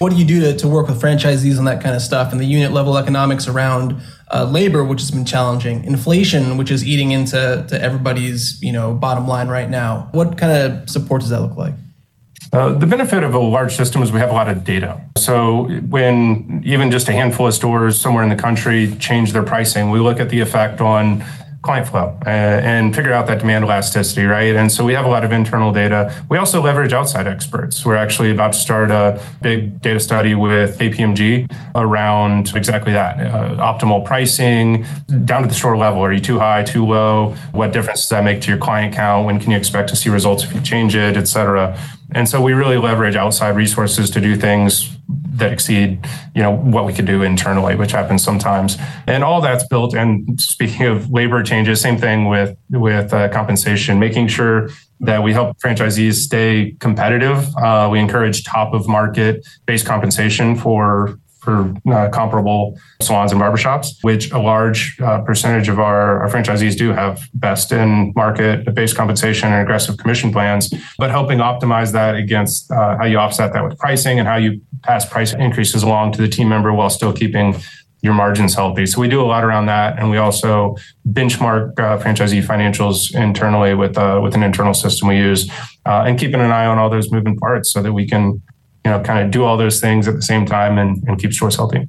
What 0.00 0.10
do 0.10 0.16
you 0.16 0.24
do 0.24 0.40
to, 0.40 0.58
to 0.58 0.68
work 0.68 0.88
with 0.88 1.00
franchisees 1.00 1.58
on 1.58 1.64
that 1.66 1.80
kind 1.80 1.94
of 1.94 2.02
stuff 2.02 2.32
and 2.32 2.40
the 2.40 2.44
unit 2.44 2.72
level 2.72 2.98
economics 2.98 3.46
around 3.46 4.02
uh, 4.32 4.44
labor, 4.44 4.82
which 4.82 5.00
has 5.00 5.12
been 5.12 5.24
challenging, 5.24 5.84
inflation, 5.84 6.56
which 6.56 6.72
is 6.72 6.84
eating 6.84 7.12
into 7.12 7.64
to 7.68 7.80
everybody's 7.80 8.60
you 8.60 8.72
know 8.72 8.92
bottom 8.92 9.28
line 9.28 9.46
right 9.46 9.70
now? 9.70 10.08
What 10.10 10.36
kind 10.36 10.52
of 10.52 10.90
support 10.90 11.20
does 11.20 11.30
that 11.30 11.40
look 11.40 11.56
like? 11.56 11.74
Uh, 12.54 12.72
the 12.72 12.86
benefit 12.86 13.24
of 13.24 13.34
a 13.34 13.38
large 13.38 13.74
system 13.74 14.00
is 14.00 14.12
we 14.12 14.20
have 14.20 14.30
a 14.30 14.32
lot 14.32 14.48
of 14.48 14.62
data. 14.62 15.00
So 15.18 15.64
when 15.88 16.62
even 16.64 16.92
just 16.92 17.08
a 17.08 17.12
handful 17.12 17.48
of 17.48 17.54
stores 17.54 18.00
somewhere 18.00 18.22
in 18.22 18.28
the 18.28 18.36
country 18.36 18.94
change 19.00 19.32
their 19.32 19.42
pricing, 19.42 19.90
we 19.90 19.98
look 19.98 20.20
at 20.20 20.28
the 20.28 20.38
effect 20.38 20.80
on 20.80 21.24
client 21.62 21.88
flow 21.88 22.16
uh, 22.26 22.28
and 22.28 22.94
figure 22.94 23.12
out 23.12 23.26
that 23.26 23.40
demand 23.40 23.64
elasticity, 23.64 24.24
right? 24.24 24.54
And 24.54 24.70
so 24.70 24.84
we 24.84 24.92
have 24.92 25.06
a 25.06 25.08
lot 25.08 25.24
of 25.24 25.32
internal 25.32 25.72
data. 25.72 26.14
We 26.28 26.36
also 26.36 26.62
leverage 26.62 26.92
outside 26.92 27.26
experts. 27.26 27.84
We're 27.84 27.96
actually 27.96 28.30
about 28.30 28.52
to 28.52 28.58
start 28.58 28.90
a 28.90 29.20
big 29.40 29.80
data 29.80 29.98
study 29.98 30.34
with 30.34 30.78
KPMG 30.78 31.50
around 31.74 32.54
exactly 32.54 32.92
that 32.92 33.18
uh, 33.18 33.56
optimal 33.56 34.04
pricing 34.04 34.84
down 35.24 35.42
to 35.42 35.48
the 35.48 35.54
store 35.54 35.76
level. 35.76 36.02
Are 36.02 36.12
you 36.12 36.20
too 36.20 36.38
high, 36.38 36.62
too 36.62 36.86
low? 36.86 37.34
What 37.52 37.72
difference 37.72 38.02
does 38.02 38.10
that 38.10 38.22
make 38.22 38.42
to 38.42 38.48
your 38.50 38.58
client 38.58 38.94
count? 38.94 39.26
When 39.26 39.40
can 39.40 39.50
you 39.50 39.56
expect 39.56 39.88
to 39.88 39.96
see 39.96 40.10
results 40.10 40.44
if 40.44 40.54
you 40.54 40.60
change 40.60 40.94
it, 40.94 41.16
et 41.16 41.26
cetera? 41.26 41.76
And 42.14 42.28
so 42.28 42.40
we 42.40 42.52
really 42.52 42.76
leverage 42.76 43.16
outside 43.16 43.56
resources 43.56 44.10
to 44.10 44.20
do 44.20 44.36
things 44.36 44.96
that 45.36 45.52
exceed, 45.52 46.06
you 46.34 46.42
know, 46.42 46.52
what 46.52 46.84
we 46.84 46.92
could 46.92 47.06
do 47.06 47.22
internally, 47.22 47.74
which 47.74 47.90
happens 47.90 48.22
sometimes. 48.22 48.78
And 49.06 49.24
all 49.24 49.40
that's 49.40 49.66
built. 49.66 49.94
And 49.94 50.40
speaking 50.40 50.86
of 50.86 51.10
labor 51.10 51.42
changes, 51.42 51.80
same 51.80 51.98
thing 51.98 52.28
with 52.28 52.56
with 52.70 53.12
uh, 53.12 53.28
compensation, 53.30 53.98
making 53.98 54.28
sure 54.28 54.70
that 55.00 55.22
we 55.22 55.32
help 55.32 55.58
franchisees 55.58 56.14
stay 56.14 56.76
competitive. 56.78 57.54
Uh, 57.56 57.88
we 57.90 57.98
encourage 57.98 58.44
top 58.44 58.72
of 58.74 58.86
market 58.86 59.46
based 59.66 59.86
compensation 59.86 60.56
for 60.56 61.18
for 61.44 61.74
uh, 61.92 62.08
comparable 62.08 62.78
salons 63.02 63.30
and 63.32 63.40
barbershops, 63.40 63.88
which 64.02 64.30
a 64.32 64.38
large 64.38 64.98
uh, 65.00 65.20
percentage 65.22 65.68
of 65.68 65.78
our, 65.78 66.22
our, 66.22 66.30
franchisees 66.30 66.76
do 66.76 66.90
have 66.90 67.20
best 67.34 67.70
in 67.70 68.12
market 68.16 68.74
based 68.74 68.96
compensation 68.96 69.52
and 69.52 69.62
aggressive 69.62 69.98
commission 69.98 70.32
plans, 70.32 70.72
but 70.98 71.10
helping 71.10 71.38
optimize 71.38 71.92
that 71.92 72.14
against 72.16 72.70
uh, 72.72 72.96
how 72.96 73.04
you 73.04 73.18
offset 73.18 73.52
that 73.52 73.62
with 73.62 73.78
pricing 73.78 74.18
and 74.18 74.26
how 74.26 74.36
you 74.36 74.60
pass 74.82 75.06
price 75.08 75.34
increases 75.34 75.82
along 75.82 76.12
to 76.12 76.20
the 76.20 76.28
team 76.28 76.48
member 76.48 76.72
while 76.72 76.90
still 76.90 77.12
keeping 77.12 77.54
your 78.04 78.12
margins 78.12 78.54
healthy. 78.54 78.84
So 78.84 79.00
we 79.00 79.08
do 79.08 79.22
a 79.22 79.24
lot 79.24 79.44
around 79.44 79.64
that, 79.66 79.98
and 79.98 80.10
we 80.10 80.18
also 80.18 80.76
benchmark 81.08 81.80
uh, 81.80 81.96
franchisee 81.98 82.44
financials 82.44 83.14
internally 83.14 83.74
with 83.74 83.96
uh, 83.96 84.20
with 84.22 84.34
an 84.34 84.42
internal 84.42 84.74
system 84.74 85.08
we 85.08 85.16
use, 85.16 85.50
uh, 85.86 86.04
and 86.06 86.18
keeping 86.18 86.40
an 86.40 86.50
eye 86.50 86.66
on 86.66 86.76
all 86.76 86.90
those 86.90 87.10
moving 87.10 87.34
parts 87.38 87.72
so 87.72 87.82
that 87.82 87.94
we 87.94 88.06
can, 88.06 88.42
you 88.84 88.90
know, 88.90 89.00
kind 89.00 89.24
of 89.24 89.30
do 89.30 89.44
all 89.44 89.56
those 89.56 89.80
things 89.80 90.06
at 90.06 90.14
the 90.14 90.22
same 90.22 90.44
time 90.46 90.78
and, 90.78 91.02
and 91.08 91.18
keep 91.18 91.32
stores 91.32 91.56
healthy. 91.56 91.88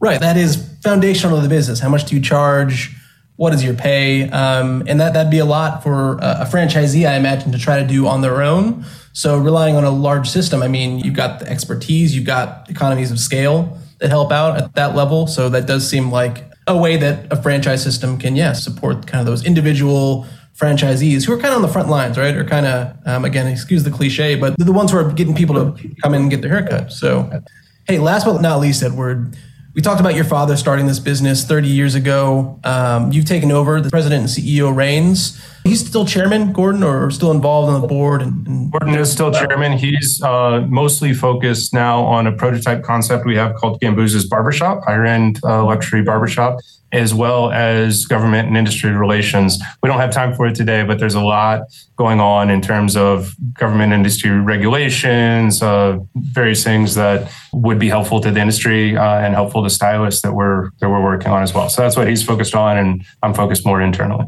Right, 0.00 0.20
that 0.20 0.36
is 0.36 0.56
foundational 0.82 1.36
to 1.36 1.42
the 1.42 1.48
business. 1.48 1.78
How 1.78 1.88
much 1.88 2.06
do 2.06 2.16
you 2.16 2.20
charge? 2.20 2.96
What 3.36 3.54
is 3.54 3.64
your 3.64 3.74
pay? 3.74 4.28
Um, 4.30 4.82
and 4.86 5.00
that 5.00 5.14
that'd 5.14 5.30
be 5.30 5.38
a 5.38 5.44
lot 5.44 5.82
for 5.82 6.14
a 6.18 6.46
franchisee, 6.50 7.08
I 7.08 7.14
imagine, 7.14 7.52
to 7.52 7.58
try 7.58 7.80
to 7.80 7.86
do 7.86 8.06
on 8.06 8.20
their 8.20 8.42
own. 8.42 8.84
So 9.12 9.38
relying 9.38 9.76
on 9.76 9.84
a 9.84 9.90
large 9.90 10.28
system, 10.28 10.62
I 10.62 10.68
mean, 10.68 10.98
you've 10.98 11.14
got 11.14 11.40
the 11.40 11.48
expertise, 11.48 12.16
you've 12.16 12.26
got 12.26 12.68
economies 12.68 13.10
of 13.10 13.20
scale 13.20 13.78
that 14.00 14.10
help 14.10 14.32
out 14.32 14.60
at 14.60 14.74
that 14.74 14.96
level. 14.96 15.26
So 15.26 15.48
that 15.50 15.66
does 15.66 15.88
seem 15.88 16.10
like 16.10 16.44
a 16.66 16.76
way 16.76 16.96
that 16.96 17.32
a 17.32 17.40
franchise 17.40 17.82
system 17.82 18.18
can, 18.18 18.36
yes, 18.36 18.58
yeah, 18.58 18.72
support 18.72 19.06
kind 19.06 19.20
of 19.20 19.26
those 19.26 19.44
individual 19.44 20.26
franchisees 20.56 21.24
who 21.26 21.32
are 21.32 21.38
kind 21.38 21.48
of 21.48 21.56
on 21.56 21.62
the 21.62 21.68
front 21.68 21.88
lines, 21.88 22.18
right? 22.18 22.36
Or 22.36 22.44
kind 22.44 22.66
of, 22.66 22.96
um, 23.06 23.24
again, 23.24 23.46
excuse 23.46 23.84
the 23.84 23.90
cliche, 23.90 24.34
but 24.34 24.54
the 24.58 24.72
ones 24.72 24.92
who 24.92 24.98
are 24.98 25.10
getting 25.12 25.34
people 25.34 25.54
to 25.54 25.94
come 26.02 26.14
in 26.14 26.22
and 26.22 26.30
get 26.30 26.42
their 26.42 26.50
haircut. 26.50 26.92
So, 26.92 27.42
hey, 27.88 27.98
last 27.98 28.24
but 28.24 28.40
not 28.40 28.60
least, 28.60 28.82
Edward, 28.82 29.36
we 29.74 29.80
talked 29.80 30.00
about 30.00 30.14
your 30.14 30.24
father 30.24 30.56
starting 30.56 30.86
this 30.86 30.98
business 30.98 31.44
30 31.44 31.68
years 31.68 31.94
ago. 31.94 32.60
Um, 32.64 33.10
you've 33.12 33.24
taken 33.24 33.50
over 33.50 33.80
the 33.80 33.90
president 33.90 34.20
and 34.20 34.28
CEO 34.28 34.74
reins. 34.74 35.40
He's 35.64 35.86
still 35.86 36.04
chairman, 36.04 36.52
Gordon, 36.52 36.82
or 36.82 37.10
still 37.10 37.30
involved 37.30 37.72
on 37.72 37.80
the 37.80 37.86
board? 37.86 38.22
And, 38.22 38.46
and- 38.46 38.72
Gordon 38.72 38.94
is 38.94 39.12
still 39.12 39.32
chairman. 39.32 39.78
He's 39.78 40.20
uh, 40.22 40.66
mostly 40.68 41.12
focused 41.12 41.72
now 41.72 42.02
on 42.02 42.26
a 42.26 42.32
prototype 42.32 42.82
concept 42.82 43.24
we 43.24 43.36
have 43.36 43.54
called 43.54 43.80
Gambuz's 43.80 44.26
Barbershop, 44.26 44.84
higher 44.84 45.04
end 45.04 45.38
uh, 45.44 45.64
luxury 45.64 46.02
barbershop 46.02 46.58
as 46.92 47.14
well 47.14 47.50
as 47.50 48.04
government 48.04 48.48
and 48.48 48.56
industry 48.56 48.90
relations. 48.90 49.58
We 49.82 49.88
don't 49.88 49.98
have 49.98 50.12
time 50.12 50.34
for 50.34 50.46
it 50.46 50.54
today, 50.54 50.84
but 50.84 50.98
there's 50.98 51.14
a 51.14 51.22
lot 51.22 51.62
going 51.96 52.20
on 52.20 52.50
in 52.50 52.60
terms 52.60 52.96
of 52.96 53.34
government 53.54 53.94
industry 53.94 54.30
regulations, 54.30 55.62
uh, 55.62 55.98
various 56.14 56.62
things 56.62 56.94
that 56.96 57.32
would 57.52 57.78
be 57.78 57.88
helpful 57.88 58.20
to 58.20 58.30
the 58.30 58.40
industry 58.40 58.96
uh, 58.96 59.20
and 59.20 59.34
helpful 59.34 59.62
to 59.62 59.70
stylists 59.70 60.20
that 60.20 60.34
we're 60.34 60.70
that 60.80 60.90
we're 60.90 61.02
working 61.02 61.32
on 61.32 61.42
as 61.42 61.54
well. 61.54 61.70
So 61.70 61.80
that's 61.80 61.96
what 61.96 62.08
he's 62.08 62.22
focused 62.22 62.54
on, 62.54 62.76
and 62.76 63.04
I'm 63.22 63.32
focused 63.32 63.64
more 63.64 63.80
internally. 63.80 64.26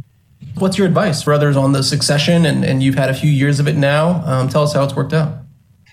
What's 0.57 0.79
your 0.79 0.87
advice 0.87 1.23
for 1.23 1.33
others 1.33 1.57
on 1.57 1.73
the 1.73 1.83
succession? 1.83 2.47
And, 2.47 2.65
and 2.65 2.83
you've 2.83 2.95
had 2.95 3.11
a 3.11 3.15
few 3.15 3.31
years 3.31 3.61
of 3.61 3.67
it 3.67 3.77
now. 3.77 4.23
Um, 4.25 4.49
tell 4.49 4.63
us 4.63 4.73
how 4.73 4.85
it's 4.85 4.95
worked 4.95 5.13
out. 5.13 5.39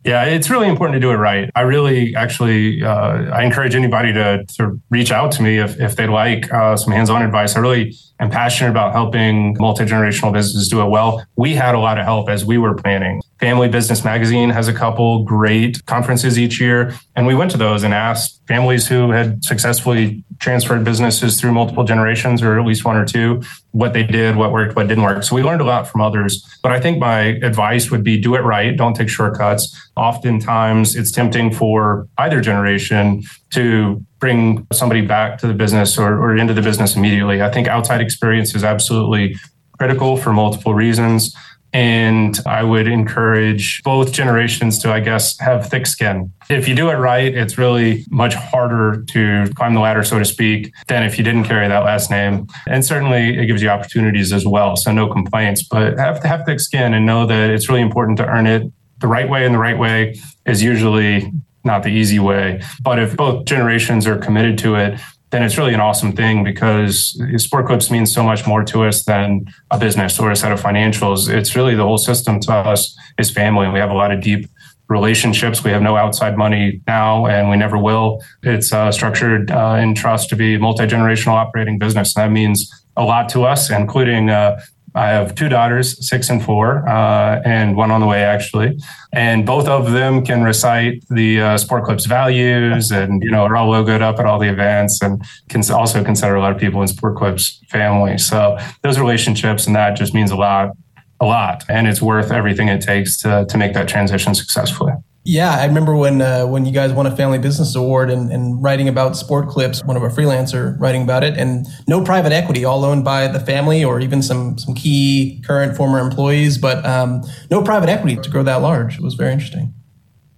Yeah, 0.04 0.24
it's 0.24 0.50
really 0.50 0.68
important 0.68 0.96
to 0.96 1.00
do 1.00 1.12
it 1.12 1.16
right. 1.16 1.52
I 1.54 1.62
really 1.62 2.16
actually 2.16 2.84
uh, 2.84 3.30
I 3.32 3.44
encourage 3.44 3.76
anybody 3.76 4.12
to 4.14 4.44
to 4.58 4.82
reach 4.90 5.12
out 5.12 5.32
to 5.34 5.44
me 5.44 5.60
if 5.60 5.80
if 5.80 5.96
they'd 5.96 6.10
like 6.10 6.52
uh, 6.52 6.76
some 6.76 6.92
hands-on 6.92 7.22
advice. 7.22 7.56
I 7.56 7.60
really 7.60 7.94
am 8.22 8.30
passionate 8.30 8.70
about 8.70 8.94
helping 8.94 9.58
multi-generational 9.60 10.32
businesses 10.32 10.70
do 10.70 10.82
it 10.82 10.90
well. 10.90 11.26
We 11.36 11.56
had 11.56 11.76
a 11.76 11.80
lot 11.80 11.98
of 11.98 12.06
help 12.06 12.30
as 12.30 12.46
we 12.46 12.58
were 12.58 12.76
planning. 12.76 13.22
Family 13.40 13.68
Business 13.68 14.06
Magazine 14.06 14.52
has 14.52 14.68
a 14.68 14.74
couple 14.74 15.24
great 15.24 15.84
conferences 15.88 16.38
each 16.38 16.62
year, 16.62 16.94
and 17.16 17.26
we 17.26 17.34
went 17.34 17.50
to 17.52 17.58
those 17.58 17.84
and 17.84 17.94
asked 17.94 18.42
families 18.48 18.88
who 18.88 19.12
had 19.12 19.44
successfully 19.44 20.24
transferred 20.40 20.84
businesses 20.84 21.40
through 21.40 21.52
multiple 21.52 21.84
generations 21.84 22.42
or 22.42 22.60
at 22.60 22.66
least 22.66 22.86
one 22.86 22.98
or 22.98 23.06
two, 23.06 23.42
what 23.72 23.94
they 23.94 24.04
did, 24.04 24.36
what 24.36 24.52
worked, 24.52 24.76
what 24.76 24.88
didn't 24.88 25.04
work. 25.04 25.24
So 25.24 25.36
we 25.36 25.42
learned 25.42 25.62
a 25.62 25.66
lot 25.66 25.88
from 25.88 26.02
others. 26.02 26.46
But 26.62 26.72
I 26.72 26.80
think 26.80 27.00
my 27.00 27.40
advice 27.44 27.90
would 27.90 28.04
be 28.04 28.20
do 28.20 28.36
it 28.36 28.42
right. 28.42 28.76
Don't 28.76 28.96
take 28.96 29.10
shortcuts. 29.10 29.76
Oftentimes 29.96 30.96
it's 30.96 31.12
tempting 31.12 31.54
for 31.54 32.08
either 32.18 32.42
generation 32.42 33.24
to 33.52 34.06
bring 34.22 34.66
somebody 34.72 35.02
back 35.02 35.40
to 35.40 35.48
the 35.48 35.54
business 35.54 35.98
or, 35.98 36.18
or 36.18 36.38
into 36.38 36.54
the 36.54 36.62
business 36.62 36.96
immediately. 36.96 37.42
I 37.42 37.52
think 37.52 37.68
outside 37.68 38.00
experience 38.00 38.56
is 38.56 38.64
absolutely 38.64 39.36
critical 39.78 40.16
for 40.16 40.32
multiple 40.32 40.74
reasons. 40.74 41.36
And 41.74 42.38
I 42.46 42.64
would 42.64 42.88
encourage 42.88 43.82
both 43.84 44.12
generations 44.12 44.78
to, 44.80 44.92
I 44.92 45.00
guess, 45.00 45.40
have 45.40 45.70
thick 45.70 45.88
skin. 45.88 46.32
If 46.50 46.68
you 46.68 46.76
do 46.76 46.90
it 46.90 46.96
right, 46.96 47.34
it's 47.34 47.58
really 47.58 48.06
much 48.10 48.34
harder 48.36 49.04
to 49.04 49.50
climb 49.56 49.74
the 49.74 49.80
ladder, 49.80 50.04
so 50.04 50.20
to 50.20 50.26
speak, 50.26 50.74
than 50.88 51.04
if 51.04 51.18
you 51.18 51.24
didn't 51.24 51.46
carry 51.46 51.68
that 51.68 51.86
last 51.86 52.12
name. 52.12 52.48
And 52.68 52.86
certainly 52.86 53.40
it 53.40 53.46
gives 53.46 53.62
you 53.62 53.70
opportunities 53.70 54.34
as 54.34 54.46
well. 54.46 54.76
So 54.76 54.92
no 54.92 55.08
complaints, 55.08 55.64
but 55.64 55.98
have 55.98 56.22
to 56.22 56.28
have 56.28 56.46
thick 56.46 56.60
skin 56.60 56.94
and 56.94 57.06
know 57.06 57.26
that 57.26 57.50
it's 57.50 57.70
really 57.70 57.82
important 57.82 58.18
to 58.18 58.28
earn 58.28 58.48
it 58.48 58.64
the 59.00 59.08
right 59.08 59.30
way. 59.30 59.46
And 59.46 59.56
the 59.56 59.60
right 59.60 59.80
way 59.80 60.20
is 60.46 60.62
usually 60.62 61.32
not 61.64 61.84
the 61.84 61.90
easy 61.90 62.20
way. 62.20 62.62
But 62.82 63.00
if 63.00 63.16
both 63.16 63.46
generations 63.46 64.08
are 64.08 64.18
committed 64.18 64.58
to 64.60 64.76
it, 64.76 65.00
then 65.32 65.44
it's 65.44 65.58
really 65.58 65.74
an 65.74 65.80
awesome 65.80 66.12
thing 66.12 66.44
because 66.44 67.18
Sport 67.38 67.68
Clips 67.68 67.90
means 67.90 68.14
so 68.14 68.22
much 68.22 68.46
more 68.46 68.64
to 68.66 68.84
us 68.84 69.06
than 69.06 69.46
a 69.72 69.80
business 69.80 70.20
or 70.20 70.30
a 70.30 70.36
set 70.36 70.52
of 70.52 70.62
financials. 70.62 71.30
It's 71.30 71.56
really 71.56 71.74
the 71.74 71.84
whole 71.84 71.98
system 71.98 72.40
to 72.42 72.52
us 72.52 72.96
is 73.18 73.32
family. 73.32 73.70
We 73.70 73.80
have 73.80 73.92
a 73.92 73.96
lot 73.96 74.12
of 74.12 74.22
deep 74.22 74.50
relationships. 74.90 75.64
We 75.64 75.72
have 75.72 75.82
no 75.82 75.96
outside 75.96 76.38
money 76.38 76.82
now, 76.86 77.26
and 77.26 77.50
we 77.50 77.56
never 77.56 77.78
will. 77.78 78.22
It's 78.44 78.74
uh, 78.74 78.92
structured 78.92 79.50
uh, 79.50 79.80
in 79.82 79.96
trust 79.96 80.30
to 80.30 80.36
be 80.36 80.58
multi 80.58 80.86
generational 80.86 81.34
operating 81.34 81.80
business. 81.80 82.14
That 82.14 82.30
means 82.30 82.70
a 82.98 83.04
lot 83.06 83.30
to 83.30 83.46
us, 83.46 83.72
including 83.72 84.30
uh, 84.30 84.60
I 84.94 85.10
have 85.10 85.36
two 85.36 85.48
daughters, 85.48 86.08
six 86.08 86.30
and 86.30 86.44
four, 86.44 86.88
uh, 86.88 87.42
and 87.46 87.78
one 87.78 87.92
on 87.92 88.02
the 88.02 88.08
way 88.08 88.24
actually. 88.24 88.78
And 89.14 89.46
both 89.46 89.68
of 89.68 89.92
them 89.92 90.26
can 90.26 90.44
recite 90.44 91.04
the 91.10 91.42
uh, 91.42 91.58
Sport 91.58 91.86
Clips 91.86 92.06
values, 92.06 92.92
and 92.92 93.24
you 93.24 93.32
know 93.32 93.44
are 93.44 93.56
all 93.56 93.72
logoed 93.72 94.02
up 94.02 94.20
at 94.20 94.26
all 94.26 94.40
the 94.40 94.50
events, 94.50 95.02
and 95.02 95.24
can 95.50 95.64
also 95.72 96.04
consider 96.04 96.36
a 96.36 96.42
lot 96.42 96.52
of 96.52 96.58
people 96.58 96.82
in 96.82 96.88
Sport 96.88 97.18
Clips 97.18 97.62
family. 97.70 98.18
So 98.18 98.58
those 98.82 99.00
relationships 99.00 99.68
and 99.68 99.76
that 99.76 99.96
just 99.96 100.14
means 100.14 100.32
a 100.32 100.36
lot, 100.36 100.72
a 101.20 101.26
lot, 101.26 101.64
and 101.70 101.88
it's 101.88 102.02
worth 102.02 102.32
everything 102.32 102.68
it 102.68 102.82
takes 102.82 103.18
to 103.22 103.46
to 103.48 103.58
make 103.58 103.74
that 103.74 103.88
transition 103.88 104.36
successfully. 104.36 104.94
Yeah, 105.24 105.56
I 105.56 105.66
remember 105.66 105.96
when 105.96 106.20
uh, 106.20 106.48
when 106.48 106.66
you 106.66 106.72
guys 106.72 106.92
won 106.94 107.06
a 107.06 107.16
Family 107.16 107.38
Business 107.38 107.76
Award 107.76 108.10
and, 108.10 108.32
and 108.32 108.62
writing 108.62 108.88
about 108.88 109.16
Sport 109.16 109.50
Clips, 109.50 109.84
one 109.84 109.96
of 109.96 110.02
our 110.02 110.10
freelancer 110.10 110.80
writing 110.80 111.04
about 111.04 111.24
it, 111.24 111.38
and 111.38 111.68
no 111.88 112.04
private 112.04 112.32
equity, 112.32 112.66
all 112.66 112.84
owned 112.84 113.04
by 113.04 113.28
the 113.28 113.40
family 113.40 113.84
or 113.84 114.00
even 114.00 114.24
some 114.24 114.58
some 114.58 114.74
key 114.74 115.44
current 115.46 115.78
former 115.78 116.00
employees, 116.00 116.58
but 116.58 116.84
um, 116.88 117.22
no 117.52 117.62
private 117.62 117.88
equity 117.88 118.16
to 118.16 118.30
grow 118.32 118.42
that 118.42 118.64
large. 118.64 118.96
It 118.96 119.04
was 119.04 119.14
very 119.14 119.32
interesting. 119.32 119.76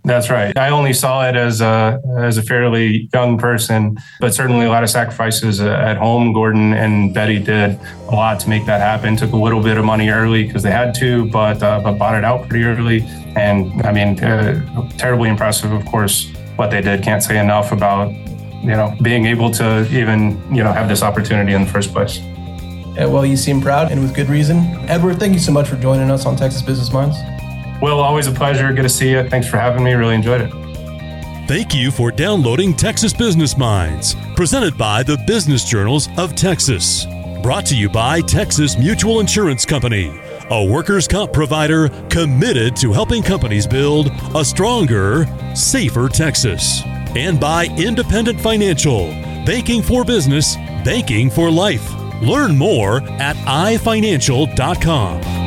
That's 0.06 0.30
right. 0.30 0.58
I 0.58 0.70
only 0.70 0.92
saw 0.92 1.28
it 1.30 1.38
as 1.38 1.62
a 1.62 2.02
as 2.18 2.38
a 2.38 2.44
fairly 2.44 3.10
young 3.14 3.38
person, 3.38 3.98
but 4.20 4.34
certainly 4.34 4.66
a 4.66 4.70
lot 4.70 4.84
of 4.84 4.90
sacrifices 4.90 5.62
at 5.62 5.96
home. 5.96 6.34
Gordon 6.34 6.74
and 6.74 7.14
Betty 7.14 7.40
did 7.40 7.80
a 8.10 8.12
lot 8.12 8.42
to 8.42 8.50
make 8.50 8.66
that 8.66 8.82
happen. 8.82 9.16
Took 9.16 9.32
a 9.32 9.38
little 9.38 9.64
bit 9.64 9.78
of 9.78 9.86
money 9.86 10.10
early 10.10 10.44
because 10.44 10.62
they 10.62 10.72
had 10.72 10.94
to, 10.96 11.30
but 11.32 11.64
uh, 11.64 11.80
but 11.82 11.94
bought 11.98 12.16
it 12.16 12.26
out 12.26 12.50
pretty 12.50 12.66
early. 12.66 13.02
And 13.38 13.82
I 13.84 13.94
mean, 13.94 14.22
uh, 14.22 14.90
terribly 14.98 15.30
impressive, 15.30 15.72
of 15.72 15.86
course, 15.86 16.30
what 16.58 16.70
they 16.70 16.82
did. 16.82 17.02
Can't 17.02 17.24
say 17.24 17.40
enough 17.40 17.72
about 17.72 18.12
you 18.12 18.76
know 18.76 18.94
being 19.02 19.26
able 19.26 19.52
to 19.52 19.88
even 19.90 20.32
you 20.54 20.66
know 20.66 20.74
have 20.74 20.90
this 20.90 21.02
opportunity 21.02 21.54
in 21.54 21.64
the 21.64 21.72
first 21.72 21.94
place. 21.94 22.20
Yeah, 22.98 23.06
well, 23.06 23.26
you 23.26 23.38
seem 23.38 23.62
proud 23.62 23.90
and 23.90 24.02
with 24.02 24.14
good 24.14 24.30
reason. 24.30 24.58
Edward, 24.90 25.18
thank 25.18 25.34
you 25.34 25.40
so 25.40 25.54
much 25.54 25.70
for 25.70 25.78
joining 25.78 26.12
us 26.12 26.26
on 26.26 26.36
Texas 26.36 26.62
Business 26.62 26.92
Minds. 26.92 27.16
Will, 27.84 28.00
always 28.00 28.28
a 28.28 28.32
pleasure. 28.32 28.72
Good 28.72 28.84
to 28.84 28.90
see 28.90 29.12
you. 29.12 29.28
Thanks 29.28 29.46
for 29.46 29.58
having 29.58 29.84
me. 29.84 29.92
Really 29.92 30.16
enjoyed 30.16 30.40
it. 30.40 30.50
Thank 31.50 31.76
you 31.76 31.92
for 31.92 32.12
downloading 32.12 32.74
Texas 32.74 33.12
Business 33.12 33.58
Minds, 33.58 34.16
presented 34.38 34.78
by 34.78 35.04
the 35.04 35.18
Business 35.28 35.66
Journals 35.66 36.08
of 36.18 36.34
Texas. 36.34 37.06
Brought 37.42 37.66
to 37.66 37.76
you 37.76 37.90
by 37.90 38.22
Texas 38.22 38.78
Mutual 38.78 39.20
Insurance 39.20 39.66
Company, 39.66 40.18
a 40.50 40.66
workers' 40.66 41.10
comp 41.10 41.34
provider 41.34 41.90
committed 42.10 42.78
to 42.78 42.94
helping 42.94 43.22
companies 43.22 43.68
build 43.68 44.12
a 44.34 44.46
stronger, 44.46 45.28
safer 45.54 46.08
Texas. 46.08 46.84
And 47.18 47.38
by 47.38 47.66
Independent 47.78 48.40
Financial, 48.40 49.08
banking 49.46 49.82
for 49.82 50.06
business, 50.06 50.56
banking 50.86 51.30
for 51.30 51.52
life. 51.52 51.92
Learn 52.22 52.58
more 52.58 53.04
at 53.20 53.36
ifinancial.com. 53.36 55.43